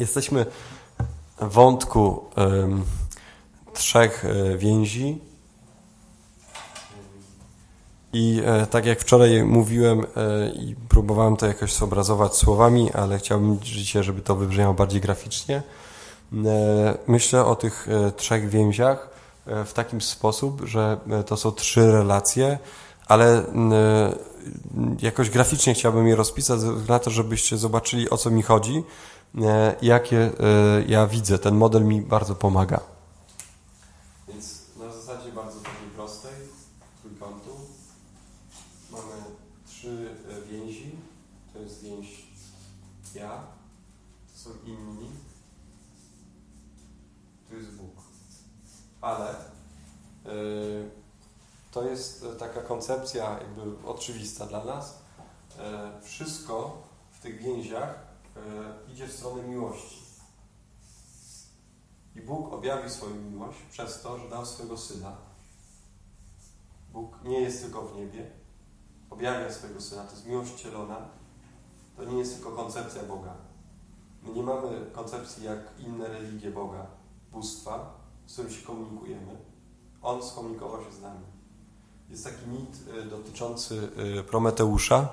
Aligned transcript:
Jesteśmy 0.00 0.46
w 1.40 1.52
wątku 1.52 2.24
um, 2.36 2.84
trzech 3.72 4.24
e, 4.24 4.58
więzi. 4.58 5.18
I 8.12 8.42
e, 8.44 8.66
tak 8.66 8.86
jak 8.86 9.00
wczoraj 9.00 9.44
mówiłem 9.44 10.00
e, 10.00 10.04
i 10.50 10.76
próbowałem 10.88 11.36
to 11.36 11.46
jakoś 11.46 11.74
zobrazować 11.74 12.36
słowami, 12.36 12.92
ale 12.92 13.18
chciałbym 13.18 13.60
dzisiaj, 13.60 14.02
żeby 14.02 14.20
to 14.20 14.36
wybrzmiało 14.36 14.74
bardziej 14.74 15.00
graficznie. 15.00 15.62
E, 16.32 16.98
myślę 17.06 17.44
o 17.44 17.56
tych 17.56 17.88
e, 17.88 18.12
trzech 18.12 18.48
więziach 18.48 19.08
e, 19.46 19.64
w 19.64 19.72
taki 19.72 20.00
sposób, 20.00 20.62
że 20.64 20.98
to 21.26 21.36
są 21.36 21.52
trzy 21.52 21.92
relacje, 21.92 22.58
ale 23.08 23.44
jakoś 25.02 25.30
graficznie 25.30 25.74
chciałbym 25.74 26.08
je 26.08 26.16
rozpisać, 26.16 26.60
na 26.88 26.98
to, 26.98 27.10
żebyście 27.10 27.56
zobaczyli, 27.56 28.10
o 28.10 28.16
co 28.16 28.30
mi 28.30 28.42
chodzi, 28.42 28.82
jakie 29.82 30.30
ja 30.86 31.06
widzę. 31.06 31.38
Ten 31.38 31.54
model 31.56 31.84
mi 31.84 32.02
bardzo 32.02 32.34
pomaga. 32.34 32.80
Więc 34.28 34.60
na 34.78 34.92
zasadzie 34.92 35.32
bardzo 35.32 35.60
takiej 35.60 35.88
prostej, 35.94 36.32
trójkątu, 37.02 37.50
mamy 38.90 39.12
trzy 39.66 40.14
więzi. 40.50 40.96
To 41.52 41.58
jest 41.58 41.82
więź 41.82 42.30
ja, 43.14 43.42
to 44.32 44.38
są 44.38 44.50
inni, 44.66 45.10
tu 47.48 47.56
jest 47.56 47.70
Bóg. 47.70 47.90
Ale 49.00 49.34
yy, 50.24 50.90
to 51.70 51.82
jest 51.82 52.26
taka 52.38 52.60
koncepcja 52.60 53.38
jakby 53.38 53.88
oczywista 53.88 54.46
dla 54.46 54.64
nas. 54.64 54.98
Wszystko 56.02 56.82
w 57.12 57.20
tych 57.22 57.42
więziach 57.42 58.09
idzie 58.92 59.06
w 59.06 59.12
stronę 59.12 59.42
miłości. 59.42 60.00
I 62.16 62.20
Bóg 62.20 62.52
objawił 62.52 62.90
swoją 62.90 63.14
miłość 63.14 63.58
przez 63.70 64.02
to, 64.02 64.18
że 64.18 64.28
dał 64.28 64.46
swojego 64.46 64.78
Syna. 64.78 65.16
Bóg 66.92 67.24
nie 67.24 67.40
jest 67.40 67.62
tylko 67.62 67.82
w 67.82 67.96
niebie, 67.96 68.30
objawia 69.10 69.52
swojego 69.52 69.80
Syna, 69.80 70.04
to 70.04 70.10
jest 70.10 70.26
miłość 70.26 70.52
wcielona. 70.52 71.08
To 71.96 72.04
nie 72.04 72.18
jest 72.18 72.34
tylko 72.34 72.50
koncepcja 72.56 73.02
Boga. 73.02 73.34
My 74.22 74.32
nie 74.32 74.42
mamy 74.42 74.86
koncepcji 74.92 75.44
jak 75.44 75.58
inne 75.78 76.08
religie 76.08 76.50
Boga 76.50 76.86
bóstwa, 77.32 77.94
z 78.26 78.32
którym 78.32 78.50
się 78.50 78.66
komunikujemy. 78.66 79.36
On 80.02 80.22
skomunikował 80.22 80.84
się 80.84 80.92
z 80.92 81.00
nami. 81.00 81.24
Jest 82.10 82.24
taki 82.24 82.48
mit 82.48 82.88
y, 82.88 83.04
dotyczący 83.04 83.88
y, 84.18 84.24
Prometeusza, 84.24 85.08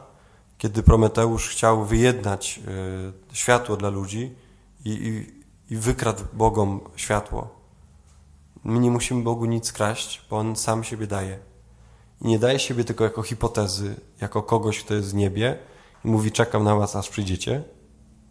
kiedy 0.58 0.83
Prometeusz 0.83 1.50
chciał 1.50 1.86
wyjednać 1.86 2.59
y, 3.31 3.36
światło 3.36 3.77
dla 3.77 3.89
ludzi 3.89 4.36
i, 4.86 4.89
i, 4.89 5.73
i 5.73 5.77
wykradł 5.77 6.23
Bogom 6.33 6.80
światło. 6.95 7.58
My 8.63 8.80
nie 8.80 8.91
musimy 8.91 9.23
Bogu 9.23 9.45
nic 9.45 9.72
kraść, 9.72 10.25
bo 10.30 10.38
On 10.38 10.55
sam 10.55 10.83
siebie 10.83 11.08
daje. 11.08 11.39
I 12.22 12.28
nie 12.28 12.39
daje 12.39 12.59
siebie 12.59 12.83
tylko 12.83 13.03
jako 13.03 13.22
hipotezy, 13.23 13.95
jako 14.22 14.44
kogoś, 14.44 14.83
kto 14.83 14.94
jest 14.94 15.11
w 15.11 15.16
niebie 15.16 15.59
i 16.05 16.08
mówi, 16.08 16.31
czekam 16.31 16.63
na 16.63 16.75
was, 16.75 16.95
aż 16.95 17.09
przyjdziecie 17.09 17.63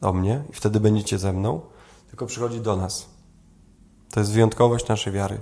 do 0.00 0.12
mnie 0.12 0.44
i 0.50 0.52
wtedy 0.52 0.80
będziecie 0.80 1.18
ze 1.18 1.32
mną, 1.32 1.60
tylko 2.08 2.26
przychodzi 2.26 2.60
do 2.60 2.76
nas. 2.76 3.08
To 4.10 4.20
jest 4.20 4.32
wyjątkowość 4.32 4.88
naszej 4.88 5.12
wiary. 5.12 5.40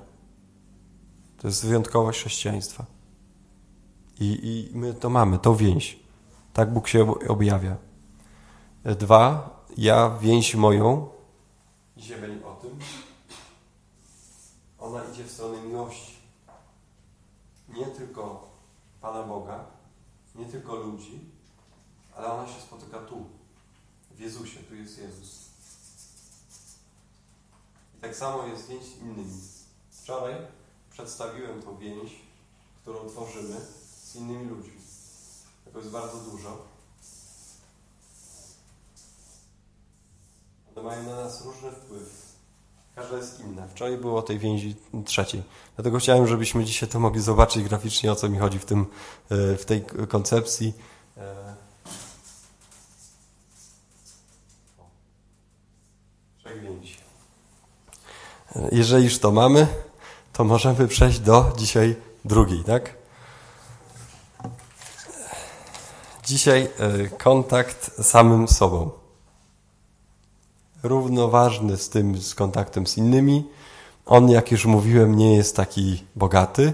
To 1.39 1.49
jest 1.49 1.67
wyjątkowość 1.67 2.21
chrześcijaństwa. 2.21 2.87
I, 4.21 4.39
I 4.43 4.79
my 4.79 4.95
to 4.95 5.11
mamy, 5.11 5.39
tą 5.39 5.55
więź. 5.55 6.04
Tak 6.55 6.73
Bóg 6.73 6.89
się 6.89 7.15
objawia. 7.29 7.77
Dwa, 8.85 9.51
ja 9.77 10.19
więź 10.21 10.55
moją, 10.55 11.09
dzisiaj 11.97 12.21
będzie 12.21 12.47
o 12.47 12.55
tym, 12.55 12.79
ona 14.79 15.05
idzie 15.05 15.25
w 15.25 15.31
stronę 15.31 15.63
miłości. 15.63 16.15
Nie 17.69 17.87
tylko 17.87 18.51
Pana 19.01 19.23
Boga, 19.23 19.65
nie 20.35 20.47
tylko 20.47 20.75
ludzi, 20.77 21.21
ale 22.17 22.33
ona 22.33 22.47
się 22.49 22.61
spotyka 22.61 22.99
tu, 22.99 23.27
w 24.11 24.21
Jezusie, 24.21 24.61
tu 24.61 24.75
jest 24.75 24.99
Jezus. 24.99 25.45
Tak 28.01 28.17
samo 28.17 28.47
jest 28.47 28.69
więź 28.69 28.97
innymi. 29.01 29.41
Wczoraj 29.91 30.35
przedstawiłem 30.91 31.63
tą 31.63 31.77
więź, 31.77 32.13
którą 32.83 33.09
tworzymy 33.09 33.57
z 34.03 34.17
innymi 34.17 34.45
ludźmi. 34.45 34.94
Tego 35.75 35.83
jest 35.83 35.93
bardzo 35.93 36.19
dużo. 36.19 36.59
One 40.77 40.83
mają 40.89 41.03
na 41.03 41.17
nas 41.17 41.45
różny 41.45 41.73
wpływ. 41.73 42.35
Każda 42.95 43.17
jest 43.17 43.41
inna. 43.41 43.69
Wczoraj 43.69 43.99
było 43.99 44.19
o 44.19 44.23
tej 44.23 44.39
więzi 44.39 44.77
trzeciej. 45.05 45.43
Dlatego 45.77 45.99
chciałem, 45.99 46.27
żebyśmy 46.27 46.65
dzisiaj 46.65 46.89
to 46.89 47.01
mogli 47.01 47.23
zobaczyć 47.23 47.65
graficznie, 47.65 48.13
o 48.13 48.17
co 48.17 48.29
mi 48.29 48.39
chodzi 48.39 48.59
w, 48.59 48.65
tym, 48.65 48.87
e, 49.31 49.57
w 49.57 49.65
tej 49.65 49.85
koncepcji. 50.09 50.73
E, 51.17 51.55
trzech 56.39 56.63
więzi. 56.63 56.97
Jeżeli 58.73 59.05
już 59.05 59.19
to 59.19 59.33
mamy, 59.33 59.67
to 60.33 60.45
możemy 60.45 60.89
przejść 60.89 61.19
do 61.19 61.53
dzisiaj 61.57 61.97
drugiej, 62.25 62.65
tak? 62.65 63.04
Dzisiaj 66.27 66.69
e, 66.79 67.09
kontakt 67.09 67.91
z 67.99 68.07
samym 68.07 68.49
sobą. 68.49 68.91
Równoważny 70.83 71.77
z 71.77 71.89
tym, 71.89 72.21
z 72.21 72.35
kontaktem 72.35 72.87
z 72.87 72.97
innymi. 72.97 73.45
On, 74.07 74.31
jak 74.31 74.51
już 74.51 74.67
mówiłem, 74.67 75.17
nie 75.17 75.37
jest 75.37 75.57
taki 75.57 76.05
bogaty, 76.17 76.73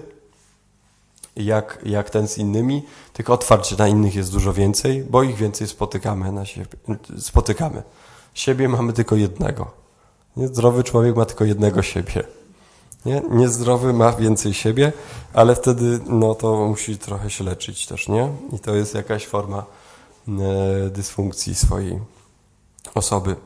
jak, 1.37 1.79
jak 1.85 2.11
ten 2.11 2.29
z 2.29 2.39
innymi, 2.39 2.83
tylko 3.13 3.33
otwarcie 3.33 3.77
na 3.77 3.89
innych 3.89 4.15
jest 4.15 4.33
dużo 4.33 4.53
więcej, 4.53 5.05
bo 5.11 5.23
ich 5.23 5.37
więcej 5.37 5.67
spotykamy 5.67 6.33
na 6.33 6.47
siebie. 6.47 6.77
Spotykamy. 7.19 7.83
Siebie 8.35 8.69
mamy 8.69 8.93
tylko 8.93 9.17
jednego. 9.17 9.71
Zdrowy 10.37 10.85
człowiek 10.85 11.17
ma 11.17 11.25
tylko 11.25 11.45
jednego 11.45 11.83
siebie. 11.83 12.25
Nie? 13.05 13.23
Niezdrowy 13.31 13.93
ma 13.93 14.13
więcej 14.13 14.55
siebie, 14.55 14.93
ale 15.33 15.55
wtedy 15.55 16.01
no, 16.07 16.35
to 16.35 16.67
musi 16.69 16.99
trochę 16.99 17.31
się 17.31 17.45
leczyć 17.45 17.87
też, 17.87 18.09
nie? 18.09 18.29
I 18.53 18.59
to 18.59 18.75
jest 18.75 18.95
jakaś 18.95 19.27
forma 19.27 19.65
e, 20.29 20.91
dysfunkcji 20.91 21.55
swojej 21.55 22.01
osoby. 22.95 23.37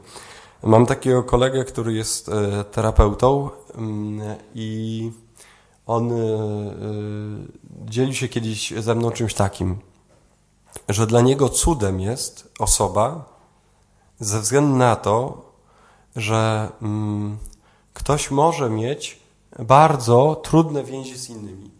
Mam 0.63 0.87
takiego 0.87 1.23
kolegę, 1.23 1.65
który 1.65 1.93
jest 1.93 2.29
e, 2.29 2.65
terapeutą 2.65 3.51
mm, 3.75 4.37
i 4.55 5.11
on 5.87 6.13
e, 6.13 6.17
dzielił 7.85 8.15
się 8.15 8.29
kiedyś 8.29 8.71
ze 8.71 8.95
mną 8.95 9.11
czymś 9.11 9.35
takim, 9.35 9.79
że 10.89 11.07
dla 11.07 11.21
niego 11.21 11.49
cudem 11.49 12.01
jest 12.01 12.53
osoba 12.59 13.25
ze 14.21 14.41
względu 14.41 14.77
na 14.77 14.97
to, 14.97 15.45
że 16.17 16.69
mm, 16.83 17.39
ktoś 17.95 18.31
może 18.31 18.71
mieć 18.71 19.24
bardzo 19.59 20.41
trudne 20.45 20.85
więzi 20.85 21.19
z 21.19 21.31
innymi. 21.31 21.71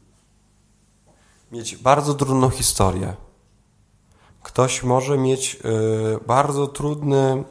Mieć 1.53 1.77
bardzo 1.77 2.15
trudną 2.15 2.51
historię. 2.51 3.15
Ktoś 4.43 4.83
może 4.83 5.19
mieć 5.19 5.55
y, 5.55 6.27
bardzo 6.27 6.67
trudny 6.67 7.45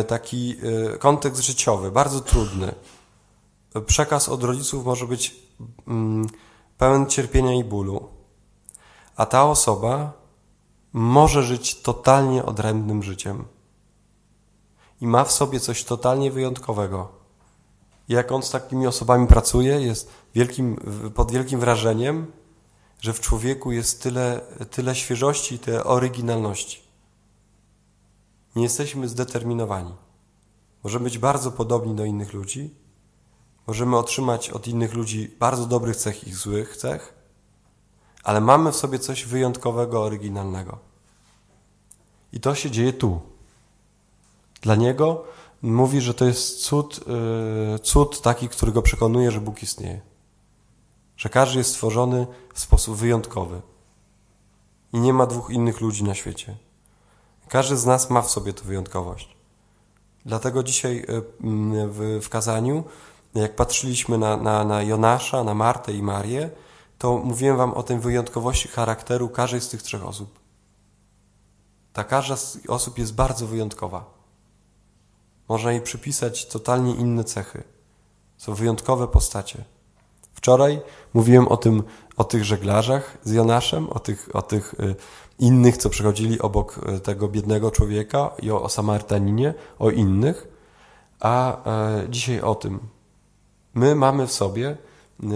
y, 0.00 0.04
taki 0.04 0.56
y, 0.94 0.98
kontekst 0.98 1.42
życiowy, 1.42 1.90
bardzo 1.90 2.20
trudny. 2.20 2.74
Przekaz 3.86 4.28
od 4.28 4.44
rodziców 4.44 4.84
może 4.84 5.06
być 5.06 5.36
mm, 5.86 6.26
pełen 6.78 7.06
cierpienia 7.06 7.54
i 7.54 7.64
bólu. 7.64 8.08
A 9.16 9.26
ta 9.26 9.44
osoba 9.44 10.12
może 10.92 11.42
żyć 11.42 11.82
totalnie 11.82 12.44
odrębnym 12.44 13.02
życiem 13.02 13.44
i 15.00 15.06
ma 15.06 15.24
w 15.24 15.32
sobie 15.32 15.60
coś 15.60 15.84
totalnie 15.84 16.30
wyjątkowego. 16.30 17.19
Jak 18.10 18.32
on 18.32 18.42
z 18.42 18.50
takimi 18.50 18.86
osobami 18.86 19.26
pracuje, 19.26 19.80
jest 19.80 20.10
wielkim, 20.34 20.76
pod 21.14 21.32
wielkim 21.32 21.60
wrażeniem, 21.60 22.32
że 23.00 23.12
w 23.12 23.20
człowieku 23.20 23.72
jest 23.72 24.02
tyle, 24.02 24.40
tyle 24.70 24.94
świeżości 24.94 25.54
i 25.54 25.58
tyle 25.58 25.84
oryginalności. 25.84 26.82
Nie 28.56 28.62
jesteśmy 28.62 29.08
zdeterminowani. 29.08 29.94
Możemy 30.84 31.04
być 31.04 31.18
bardzo 31.18 31.52
podobni 31.52 31.94
do 31.94 32.04
innych 32.04 32.32
ludzi, 32.32 32.74
możemy 33.66 33.96
otrzymać 33.96 34.50
od 34.50 34.68
innych 34.68 34.94
ludzi 34.94 35.36
bardzo 35.38 35.66
dobrych 35.66 35.96
cech 35.96 36.28
i 36.28 36.32
złych 36.32 36.76
cech, 36.76 37.14
ale 38.24 38.40
mamy 38.40 38.72
w 38.72 38.76
sobie 38.76 38.98
coś 38.98 39.24
wyjątkowego, 39.24 40.02
oryginalnego. 40.02 40.78
I 42.32 42.40
to 42.40 42.54
się 42.54 42.70
dzieje 42.70 42.92
tu, 42.92 43.20
dla 44.62 44.74
niego 44.74 45.24
mówi, 45.62 46.00
że 46.00 46.14
to 46.14 46.24
jest 46.24 46.62
cud, 46.62 47.00
y, 47.74 47.78
cud 47.78 48.20
taki, 48.20 48.48
który 48.48 48.72
go 48.72 48.82
przekonuje, 48.82 49.30
że 49.30 49.40
Bóg 49.40 49.62
istnieje. 49.62 50.00
Że 51.16 51.28
każdy 51.28 51.58
jest 51.58 51.70
stworzony 51.70 52.26
w 52.54 52.60
sposób 52.60 52.96
wyjątkowy. 52.96 53.62
I 54.92 55.00
nie 55.00 55.12
ma 55.12 55.26
dwóch 55.26 55.50
innych 55.50 55.80
ludzi 55.80 56.04
na 56.04 56.14
świecie. 56.14 56.56
Każdy 57.48 57.76
z 57.76 57.86
nas 57.86 58.10
ma 58.10 58.22
w 58.22 58.30
sobie 58.30 58.52
tę 58.52 58.64
wyjątkowość. 58.64 59.36
Dlatego 60.26 60.62
dzisiaj 60.62 61.06
w, 61.88 62.20
w 62.22 62.28
kazaniu, 62.28 62.84
jak 63.34 63.56
patrzyliśmy 63.56 64.18
na, 64.18 64.36
na, 64.36 64.64
na 64.64 64.82
Jonasza, 64.82 65.44
na 65.44 65.54
Martę 65.54 65.92
i 65.92 66.02
Marię, 66.02 66.50
to 66.98 67.18
mówiłem 67.18 67.56
wam 67.56 67.74
o 67.74 67.82
tej 67.82 67.98
wyjątkowości 67.98 68.68
charakteru 68.68 69.28
każdej 69.28 69.60
z 69.60 69.68
tych 69.68 69.82
trzech 69.82 70.06
osób. 70.06 70.38
Ta 71.92 72.04
każda 72.04 72.36
z 72.36 72.58
osób 72.68 72.98
jest 72.98 73.14
bardzo 73.14 73.46
wyjątkowa. 73.46 74.19
Można 75.50 75.72
jej 75.72 75.80
przypisać 75.80 76.46
totalnie 76.46 76.94
inne 76.94 77.24
cechy. 77.24 77.62
Są 78.36 78.54
wyjątkowe 78.54 79.08
postacie. 79.08 79.64
Wczoraj 80.34 80.80
mówiłem 81.14 81.48
o 81.48 81.56
tym, 81.56 81.82
o 82.16 82.24
tych 82.24 82.44
żeglarzach 82.44 83.18
z 83.24 83.32
Jonaszem, 83.32 83.88
o 83.88 83.98
tych, 83.98 84.28
o 84.32 84.42
tych 84.42 84.74
y, 84.80 84.94
innych, 85.38 85.76
co 85.76 85.90
przechodzili 85.90 86.40
obok 86.40 86.80
y, 86.96 87.00
tego 87.00 87.28
biednego 87.28 87.70
człowieka 87.70 88.30
i 88.42 88.50
o, 88.50 88.62
o 88.62 88.68
Samarytaninie, 88.68 89.54
o 89.78 89.90
innych, 89.90 90.48
a 91.20 91.64
e, 91.70 92.08
dzisiaj 92.08 92.40
o 92.40 92.54
tym. 92.54 92.78
My 93.74 93.94
mamy 93.94 94.26
w 94.26 94.32
sobie, 94.32 94.76
y, 95.22 95.26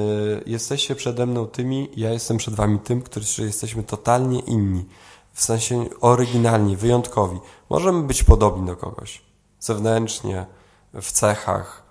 jesteście 0.47 0.95
przede 0.95 1.27
mną 1.27 1.47
tymi, 1.47 1.91
ja 1.97 2.13
jestem 2.13 2.37
przed 2.37 2.55
wami 2.55 2.79
tym, 2.79 3.03
którzy 3.03 3.43
jesteśmy 3.43 3.83
totalnie 3.83 4.41
inni, 4.41 4.85
w 5.33 5.43
sensie 5.43 5.87
oryginalni, 6.01 6.77
wyjątkowi. 6.77 7.39
Możemy 7.71 8.03
być 8.03 8.23
podobni 8.23 8.67
do 8.67 8.77
kogoś, 8.77 9.24
zewnętrznie, 9.65 10.47
w 10.95 11.13
cechach, 11.13 11.83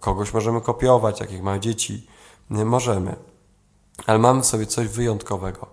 kogoś 0.00 0.34
możemy 0.34 0.60
kopiować, 0.60 1.20
jak 1.20 1.42
mamy 1.42 1.60
dzieci, 1.60 2.06
nie 2.50 2.64
możemy. 2.64 3.16
Ale 4.06 4.18
mamy 4.18 4.42
w 4.42 4.46
sobie 4.46 4.66
coś 4.66 4.88
wyjątkowego, 4.88 5.66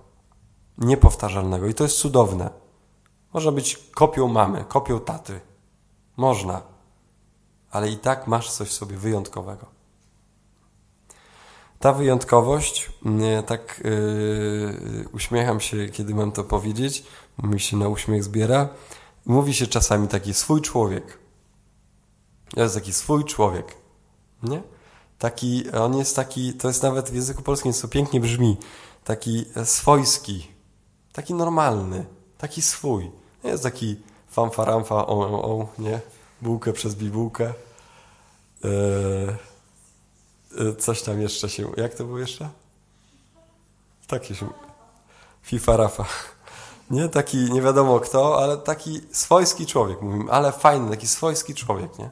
niepowtarzalnego 0.77 1.67
i 1.67 1.73
to 1.73 1.83
jest 1.83 1.97
cudowne. 1.97 2.49
Można 3.33 3.51
być 3.51 3.77
kopią 3.77 4.27
mamy, 4.27 4.65
kopią 4.67 4.99
taty. 4.99 5.41
Można. 6.17 6.61
Ale 7.71 7.89
i 7.89 7.97
tak 7.97 8.27
masz 8.27 8.51
coś 8.51 8.69
w 8.69 8.73
sobie 8.73 8.97
wyjątkowego. 8.97 9.65
Ta 11.79 11.93
wyjątkowość, 11.93 12.91
tak 13.45 13.81
yy, 13.83 15.09
uśmiecham 15.13 15.59
się, 15.59 15.89
kiedy 15.89 16.15
mam 16.15 16.31
to 16.31 16.43
powiedzieć, 16.43 17.03
mi 17.43 17.59
się 17.59 17.77
na 17.77 17.87
uśmiech 17.87 18.23
zbiera. 18.23 18.69
Mówi 19.25 19.53
się 19.53 19.67
czasami 19.67 20.07
taki 20.07 20.33
swój 20.33 20.61
człowiek. 20.61 21.24
Jest 22.55 22.75
taki 22.75 22.93
swój 22.93 23.25
człowiek. 23.25 23.77
Nie? 24.43 24.63
Taki, 25.19 25.71
on 25.71 25.97
jest 25.97 26.15
taki, 26.15 26.53
to 26.53 26.67
jest 26.67 26.83
nawet 26.83 27.09
w 27.09 27.15
języku 27.15 27.41
polskim, 27.41 27.73
co 27.73 27.87
pięknie 27.87 28.19
brzmi, 28.19 28.57
taki 29.03 29.45
swojski, 29.63 30.47
taki 31.13 31.33
normalny, 31.33 32.05
taki 32.37 32.61
swój. 32.61 33.11
Nie 33.43 33.49
jest 33.49 33.63
taki 33.63 33.95
fanfaramfa, 34.27 34.95
o, 34.95 35.07
o, 35.07 35.43
o, 35.43 35.67
nie? 35.79 35.99
Bułkę 36.41 36.73
przez 36.73 36.95
bibułkę. 36.95 37.53
Eee, 38.63 39.35
coś 40.79 41.01
tam 41.01 41.21
jeszcze 41.21 41.49
się, 41.49 41.71
jak 41.77 41.93
to 41.93 42.03
było 42.03 42.19
jeszcze? 42.19 42.49
Taki 44.07 44.35
się, 44.35 44.47
FIFA 45.41 45.77
Rafa. 45.77 46.05
Nie, 46.89 47.09
taki 47.09 47.37
nie 47.37 47.61
wiadomo 47.61 47.99
kto, 47.99 48.43
ale 48.43 48.57
taki 48.57 49.01
swojski 49.11 49.65
człowiek, 49.65 50.01
mówimy, 50.01 50.31
ale 50.31 50.51
fajny, 50.51 50.89
taki 50.89 51.07
swojski 51.07 51.55
człowiek, 51.55 51.99
nie? 51.99 52.09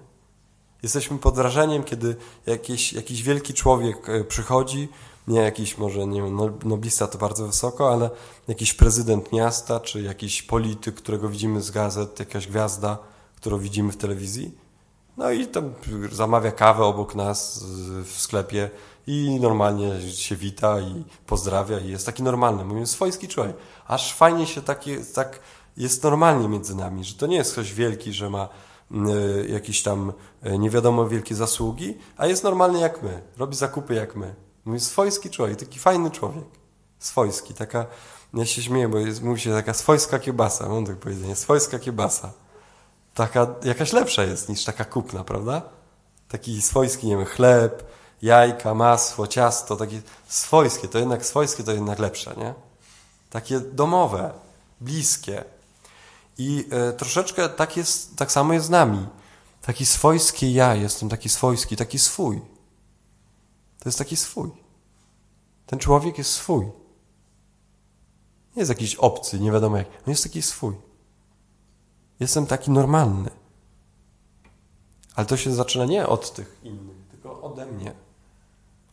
Jesteśmy 0.84 1.18
pod 1.18 1.36
wrażeniem, 1.36 1.84
kiedy 1.84 2.16
jakiś, 2.46 2.94
jakiś 2.94 3.24
wielki 3.24 3.54
człowiek 3.54 4.10
e, 4.10 4.24
przychodzi, 4.24 4.90
nie 5.28 5.40
jakiś 5.40 5.78
może, 5.78 6.08
nie 6.08 6.22
wiem, 6.22 6.36
no, 6.36 6.50
noblista 6.66 7.08
to 7.08 7.18
bardzo 7.18 7.48
wysoko, 7.48 7.94
ale 7.94 8.10
jakiś 8.48 8.74
prezydent 8.74 9.32
miasta, 9.32 9.80
czy 9.80 10.02
jakiś 10.02 10.42
polityk, 10.42 10.96
którego 10.96 11.30
widzimy 11.30 11.62
z 11.62 11.72
gazet, 11.72 12.20
jakaś 12.20 12.48
gwiazda, 12.48 12.98
którą 13.36 13.58
widzimy 13.60 13.92
w 13.92 13.98
telewizji. 13.98 14.58
No 15.18 15.32
i 15.32 15.48
tam 15.48 15.74
zamawia 16.12 16.52
kawę 16.52 16.84
obok 16.84 17.16
nas 17.16 17.64
w 18.04 18.12
sklepie 18.18 18.70
i 19.08 19.40
normalnie 19.40 20.12
się 20.12 20.36
wita 20.36 20.80
i 20.80 21.04
pozdrawia 21.28 21.80
i 21.80 21.90
jest 21.90 22.06
taki 22.06 22.24
normalny, 22.24 22.66
mówię, 22.66 22.88
swojski 22.88 23.28
człowiek. 23.28 23.56
Aż 23.88 24.14
fajnie 24.14 24.48
się 24.48 24.62
takie, 24.62 24.98
tak 25.16 25.40
jest 25.78 26.04
normalnie 26.04 26.48
między 26.48 26.76
nami, 26.76 27.04
że 27.04 27.16
to 27.16 27.28
nie 27.28 27.36
jest 27.36 27.52
ktoś 27.52 27.74
wielki, 27.74 28.14
że 28.14 28.30
ma 28.30 28.50
jakieś 29.48 29.84
tam 29.84 30.14
y, 30.46 30.58
nie 30.58 30.70
wiadomo 30.70 31.08
wielkie 31.08 31.36
zasługi, 31.36 31.98
a 32.18 32.28
jest 32.28 32.44
normalny 32.44 32.80
jak 32.80 33.04
my, 33.04 33.22
robi 33.38 33.56
zakupy 33.56 33.94
jak 33.94 34.16
my. 34.16 34.36
Mówi 34.66 34.80
swojski 34.80 35.30
człowiek, 35.30 35.60
taki 35.60 35.80
fajny 35.80 36.12
człowiek. 36.12 36.46
Swojski, 37.00 37.54
taka, 37.54 37.86
ja 38.34 38.46
się 38.46 38.62
śmieję, 38.62 38.88
bo 38.88 38.98
jest, 38.98 39.24
mówi 39.24 39.42
się 39.42 39.52
taka 39.52 39.74
swojska 39.74 40.20
kiebasa, 40.20 40.70
mam 40.70 40.86
tak 40.86 40.98
powiedzenie, 40.98 41.36
swojska 41.36 41.80
kiebasa. 41.80 42.32
Taka, 43.14 43.48
jakaś 43.64 43.94
lepsza 43.94 44.24
jest 44.24 44.50
niż 44.50 44.64
taka 44.64 44.86
kupna, 44.86 45.24
prawda? 45.24 45.62
Taki 46.28 46.62
swojski, 46.62 47.08
nie 47.08 47.18
wiem, 47.18 47.26
chleb, 47.26 47.84
jajka, 48.22 48.74
masło, 48.74 49.28
ciasto, 49.28 49.76
takie 49.76 50.02
swojskie, 50.28 50.88
to 50.88 51.00
jednak 51.00 51.26
swojskie 51.26 51.64
to 51.64 51.72
jednak 51.72 52.00
lepsze, 52.00 52.36
nie? 52.38 52.54
Takie 53.30 53.60
domowe, 53.60 54.32
bliskie. 54.82 55.44
I 56.38 56.68
e, 56.72 56.94
troszeczkę 56.94 57.50
tak, 57.50 57.78
jest, 57.78 58.16
tak 58.18 58.32
samo 58.32 58.54
jest 58.54 58.66
z 58.66 58.70
nami. 58.70 59.08
Taki 59.62 59.86
swojski 59.86 60.54
ja 60.54 60.76
jestem, 60.76 61.10
taki 61.10 61.30
swojski, 61.30 61.76
taki 61.76 62.00
swój. 62.00 62.42
To 63.80 63.90
jest 63.90 63.98
taki 63.98 64.18
swój. 64.18 64.52
Ten 65.66 65.80
człowiek 65.80 66.18
jest 66.18 66.32
swój. 66.32 66.66
Nie 68.56 68.60
jest 68.60 68.70
jakiś 68.70 68.96
obcy, 68.96 69.40
nie 69.40 69.52
wiadomo 69.52 69.78
jak. 69.78 69.88
On 69.88 70.10
jest 70.10 70.24
taki 70.24 70.42
swój. 70.42 70.76
Jestem 72.20 72.46
taki 72.46 72.72
normalny. 72.72 73.30
Ale 75.16 75.26
to 75.26 75.38
się 75.38 75.54
zaczyna 75.54 75.86
nie 75.86 76.08
od 76.08 76.34
tych 76.34 76.60
innych, 76.64 77.08
tylko 77.12 77.42
ode 77.42 77.66
mnie. 77.66 77.94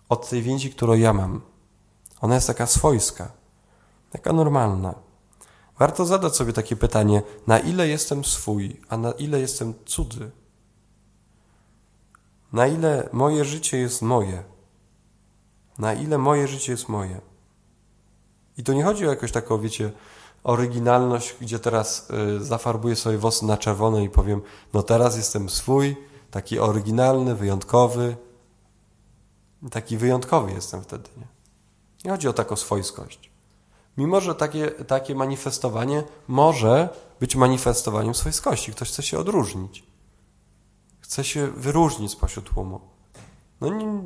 Od 0.09 0.29
tej 0.29 0.43
więzi, 0.43 0.71
którą 0.71 0.95
ja 0.95 1.13
mam. 1.13 1.41
Ona 2.21 2.35
jest 2.35 2.47
taka 2.47 2.67
swojska, 2.67 3.31
taka 4.11 4.33
normalna. 4.33 4.95
Warto 5.81 6.07
zadać 6.07 6.37
sobie 6.37 6.53
takie 6.53 6.77
pytanie, 6.77 7.23
na 7.47 7.59
ile 7.59 7.89
jestem 7.89 8.25
swój, 8.25 8.81
a 8.89 8.97
na 8.97 9.13
ile 9.13 9.41
jestem 9.41 9.75
cudzy? 9.87 10.31
Na 12.53 12.67
ile 12.67 13.09
moje 13.13 13.45
życie 13.45 13.79
jest 13.79 14.03
moje? 14.03 14.45
Na 15.79 15.95
ile 15.95 16.19
moje 16.19 16.49
życie 16.49 16.73
jest 16.73 16.89
moje? 16.89 17.21
I 18.59 18.63
to 18.63 18.73
nie 18.73 18.85
chodzi 18.85 19.07
o 19.07 19.11
jakąś 19.11 19.33
taką, 19.33 19.61
wiecie, 19.61 19.93
oryginalność, 20.45 21.37
gdzie 21.41 21.59
teraz 21.59 22.11
y, 22.11 22.45
zafarbuję 22.45 22.97
sobie 22.97 23.19
włosy 23.19 23.47
na 23.47 23.57
czerwono 23.57 24.01
i 24.01 24.11
powiem, 24.11 24.43
no 24.73 24.83
teraz 24.83 25.17
jestem 25.17 25.51
swój, 25.51 25.97
taki 26.31 26.59
oryginalny, 26.59 27.35
wyjątkowy. 27.35 28.17
Taki 29.71 29.97
wyjątkowy 29.97 30.53
jestem 30.53 30.83
wtedy, 30.83 31.09
nie? 31.17 31.27
Nie 32.05 32.11
chodzi 32.11 32.29
o 32.29 32.33
taką 32.33 32.57
swojskość. 32.57 33.30
Mimo, 33.97 34.21
że 34.21 34.35
takie, 34.35 34.71
takie 34.71 35.15
manifestowanie 35.15 36.03
może 36.29 36.89
być 37.21 37.37
manifestowaniem 37.37 38.15
swojskości. 38.15 38.73
Ktoś 38.73 38.89
chce 38.89 39.03
się 39.03 39.19
odróżnić. 39.19 39.85
Chce 41.01 41.25
się 41.25 41.47
wyróżnić 41.47 42.13
spośród 42.13 42.51
tłumu. 42.51 42.81
No 43.61 43.69
nie, 43.69 44.03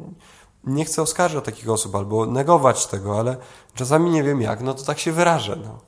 nie 0.65 0.85
chcę 0.85 1.03
oskarżać 1.03 1.45
takich 1.45 1.71
osób 1.71 1.95
albo 1.95 2.27
negować 2.27 2.87
tego, 2.87 3.19
ale 3.19 3.37
czasami 3.75 4.11
nie 4.11 4.23
wiem 4.23 4.41
jak, 4.41 4.61
no 4.61 4.75
to 4.75 4.83
tak 4.83 4.99
się 4.99 5.13
wyrażę. 5.13 5.57
No. 5.65 5.79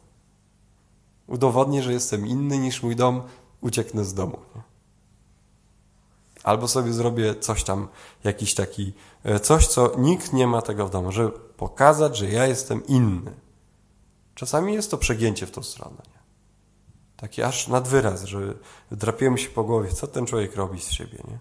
Udowodnię, 1.26 1.82
że 1.82 1.92
jestem 1.92 2.26
inny 2.26 2.58
niż 2.58 2.82
mój 2.82 2.96
dom, 2.96 3.22
ucieknę 3.60 4.04
z 4.04 4.14
domu. 4.14 4.38
Nie? 4.54 4.62
Albo 6.44 6.68
sobie 6.68 6.92
zrobię 6.92 7.34
coś 7.34 7.64
tam, 7.64 7.88
jakiś 8.24 8.54
taki, 8.54 8.92
e, 9.24 9.40
coś, 9.40 9.66
co 9.66 9.92
nikt 9.98 10.32
nie 10.32 10.46
ma 10.46 10.62
tego 10.62 10.86
w 10.86 10.90
domu, 10.90 11.12
żeby 11.12 11.30
pokazać, 11.56 12.16
że 12.16 12.30
ja 12.30 12.46
jestem 12.46 12.86
inny. 12.86 13.45
Czasami 14.36 14.74
jest 14.74 14.90
to 14.90 14.98
przegięcie 14.98 15.46
w 15.46 15.50
tą 15.50 15.62
stronę. 15.62 16.02
Nie? 16.08 16.20
Taki 17.16 17.42
aż 17.42 17.68
nad 17.68 17.88
wyraz, 17.88 18.24
że 18.24 18.54
drapiemy 18.90 19.38
się 19.38 19.48
po 19.48 19.64
głowie, 19.64 19.92
co 19.92 20.06
ten 20.06 20.26
człowiek 20.26 20.56
robi 20.56 20.80
z 20.80 20.90
siebie, 20.90 21.18
nie? 21.28 21.38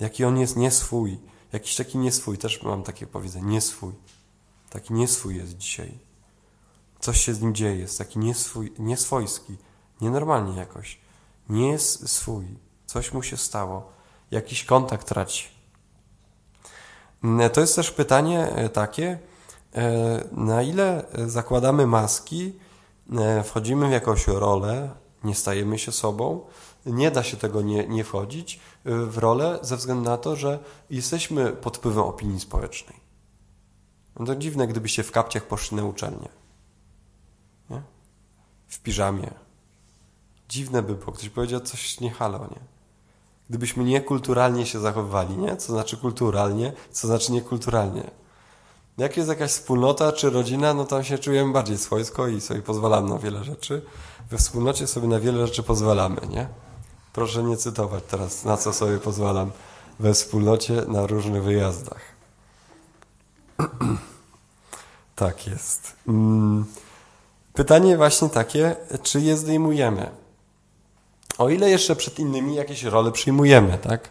Jaki 0.00 0.24
on 0.24 0.38
jest 0.38 0.56
nieswój. 0.56 1.18
Jakiś 1.52 1.76
taki 1.76 1.98
nieswój, 1.98 2.38
też 2.38 2.62
mam 2.62 2.82
takie 2.82 3.06
powiedzenie, 3.06 3.46
nieswój. 3.46 3.92
Taki 4.70 4.94
nieswój 4.94 5.36
jest 5.36 5.56
dzisiaj. 5.56 5.98
Coś 7.00 7.20
się 7.24 7.34
z 7.34 7.40
nim 7.40 7.54
dzieje, 7.54 7.76
jest 7.76 7.98
taki 7.98 8.18
nieswój, 8.18 8.72
nieswojski, 8.78 9.56
nienormalnie 10.00 10.58
jakoś. 10.58 11.00
Nie 11.48 11.68
jest 11.68 12.08
swój. 12.08 12.46
Coś 12.86 13.12
mu 13.12 13.22
się 13.22 13.36
stało. 13.36 13.92
Jakiś 14.30 14.64
kontakt 14.64 15.08
traci. 15.08 15.48
To 17.52 17.60
jest 17.60 17.76
też 17.76 17.90
pytanie 17.90 18.40
e, 18.40 18.68
takie, 18.68 19.10
E, 19.12 19.33
na 20.32 20.62
ile 20.62 21.06
zakładamy 21.26 21.86
maski, 21.86 22.52
e, 23.18 23.42
wchodzimy 23.42 23.88
w 23.88 23.92
jakąś 23.92 24.26
rolę, 24.26 24.90
nie 25.24 25.34
stajemy 25.34 25.78
się 25.78 25.92
sobą, 25.92 26.40
nie 26.86 27.10
da 27.10 27.22
się 27.22 27.36
tego 27.36 27.62
nie, 27.62 27.88
nie 27.88 28.04
wchodzić 28.04 28.60
e, 28.84 28.96
w 28.96 29.18
rolę 29.18 29.58
ze 29.62 29.76
względu 29.76 30.10
na 30.10 30.16
to, 30.16 30.36
że 30.36 30.58
jesteśmy 30.90 31.52
pod 31.52 31.76
wpływem 31.76 32.04
opinii 32.04 32.40
społecznej. 32.40 33.00
No 34.18 34.26
to 34.26 34.36
dziwne, 34.36 34.66
gdybyście 34.66 35.02
w 35.02 35.10
kapciach 35.10 35.46
poszli 35.46 35.76
na 35.76 35.84
uczelnię. 35.84 36.28
Nie? 37.70 37.82
W 38.68 38.80
piżamie. 38.80 39.30
Dziwne 40.48 40.82
by 40.82 40.94
było. 40.94 41.12
Ktoś 41.12 41.28
powiedział 41.28 41.60
coś 41.60 42.00
nie 42.00 42.10
halo, 42.10 42.38
nie? 42.38 42.74
gdybyśmy 43.50 43.84
niekulturalnie 43.84 44.66
się 44.66 44.80
zachowywali, 44.80 45.36
nie? 45.36 45.56
Co 45.56 45.72
znaczy 45.72 45.96
kulturalnie, 45.96 46.72
co 46.90 47.06
znaczy 47.06 47.32
niekulturalnie. 47.32 48.10
Jak 48.98 49.16
jest 49.16 49.28
jakaś 49.28 49.50
wspólnota 49.50 50.12
czy 50.12 50.30
rodzina, 50.30 50.74
no 50.74 50.84
tam 50.84 51.04
się 51.04 51.18
czujemy 51.18 51.52
bardziej 51.52 51.78
swojsko 51.78 52.28
i 52.28 52.40
sobie 52.40 52.62
pozwalamy 52.62 53.10
na 53.10 53.18
wiele 53.18 53.44
rzeczy. 53.44 53.82
We 54.30 54.38
wspólnocie 54.38 54.86
sobie 54.86 55.08
na 55.08 55.20
wiele 55.20 55.46
rzeczy 55.46 55.62
pozwalamy, 55.62 56.20
nie? 56.30 56.48
Proszę 57.12 57.42
nie 57.42 57.56
cytować 57.56 58.04
teraz, 58.10 58.44
na 58.44 58.56
co 58.56 58.72
sobie 58.72 58.98
pozwalam 58.98 59.50
we 59.98 60.14
wspólnocie 60.14 60.82
na 60.88 61.06
różnych 61.06 61.42
wyjazdach. 61.42 62.00
tak 65.16 65.46
jest. 65.46 65.96
Mm. 66.08 66.64
Pytanie 67.52 67.96
właśnie 67.96 68.28
takie, 68.28 68.76
czy 69.02 69.20
je 69.20 69.36
zdejmujemy? 69.36 70.10
O 71.38 71.48
ile 71.48 71.70
jeszcze 71.70 71.96
przed 71.96 72.18
innymi 72.18 72.54
jakieś 72.54 72.82
role 72.82 73.12
przyjmujemy, 73.12 73.78
tak? 73.78 74.10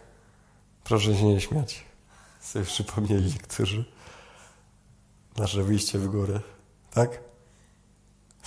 Proszę 0.84 1.16
się 1.16 1.24
nie 1.24 1.40
śmiać. 1.40 1.84
Sobie 2.40 2.64
przypomnieli 2.64 3.32
niektórzy. 3.32 3.84
Nasze 5.38 5.62
wyjście 5.62 5.98
w 5.98 6.08
górę, 6.08 6.40
tak? 6.94 7.20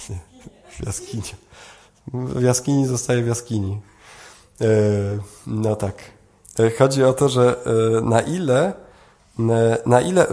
Nie, 0.09 0.19
w 0.69 0.85
jaskini. 0.85 1.23
W 2.13 2.41
jaskini 2.41 2.87
zostaje 2.87 3.23
w 3.23 3.27
jaskini. 3.27 3.81
E, 4.61 4.65
no 5.47 5.75
tak. 5.75 5.95
E, 6.59 6.71
chodzi 6.71 7.03
o 7.03 7.13
to, 7.13 7.29
że 7.29 7.55
e, 7.97 8.01
na 8.01 8.21
ile 8.21 8.73
na 9.85 10.01
ile 10.01 10.27